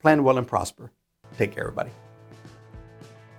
plan 0.00 0.24
well 0.24 0.38
and 0.38 0.46
prosper. 0.46 0.90
Take 1.38 1.52
care, 1.52 1.64
everybody. 1.64 1.90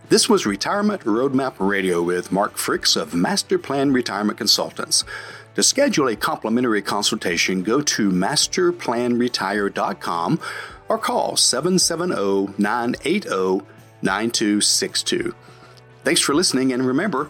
This 0.10 0.30
was 0.30 0.46
Retirement 0.46 1.02
Roadmap 1.02 1.56
Radio 1.60 2.02
with 2.02 2.32
Mark 2.32 2.56
Fricks 2.56 2.96
of 2.96 3.14
Master 3.14 3.60
Plan 3.60 3.92
Retirement 3.92 4.38
Consultants. 4.38 5.04
To 5.56 5.64
schedule 5.64 6.08
a 6.08 6.16
complimentary 6.16 6.82
consultation, 6.82 7.62
go 7.62 7.82
to 7.82 8.10
masterplanretire.com 8.10 10.40
or 10.88 10.98
call 10.98 11.36
770 11.36 12.54
980 12.58 13.66
9262. 14.02 15.36
Thanks 16.06 16.22
for 16.22 16.34
listening, 16.34 16.72
and 16.72 16.88
remember, 16.88 17.30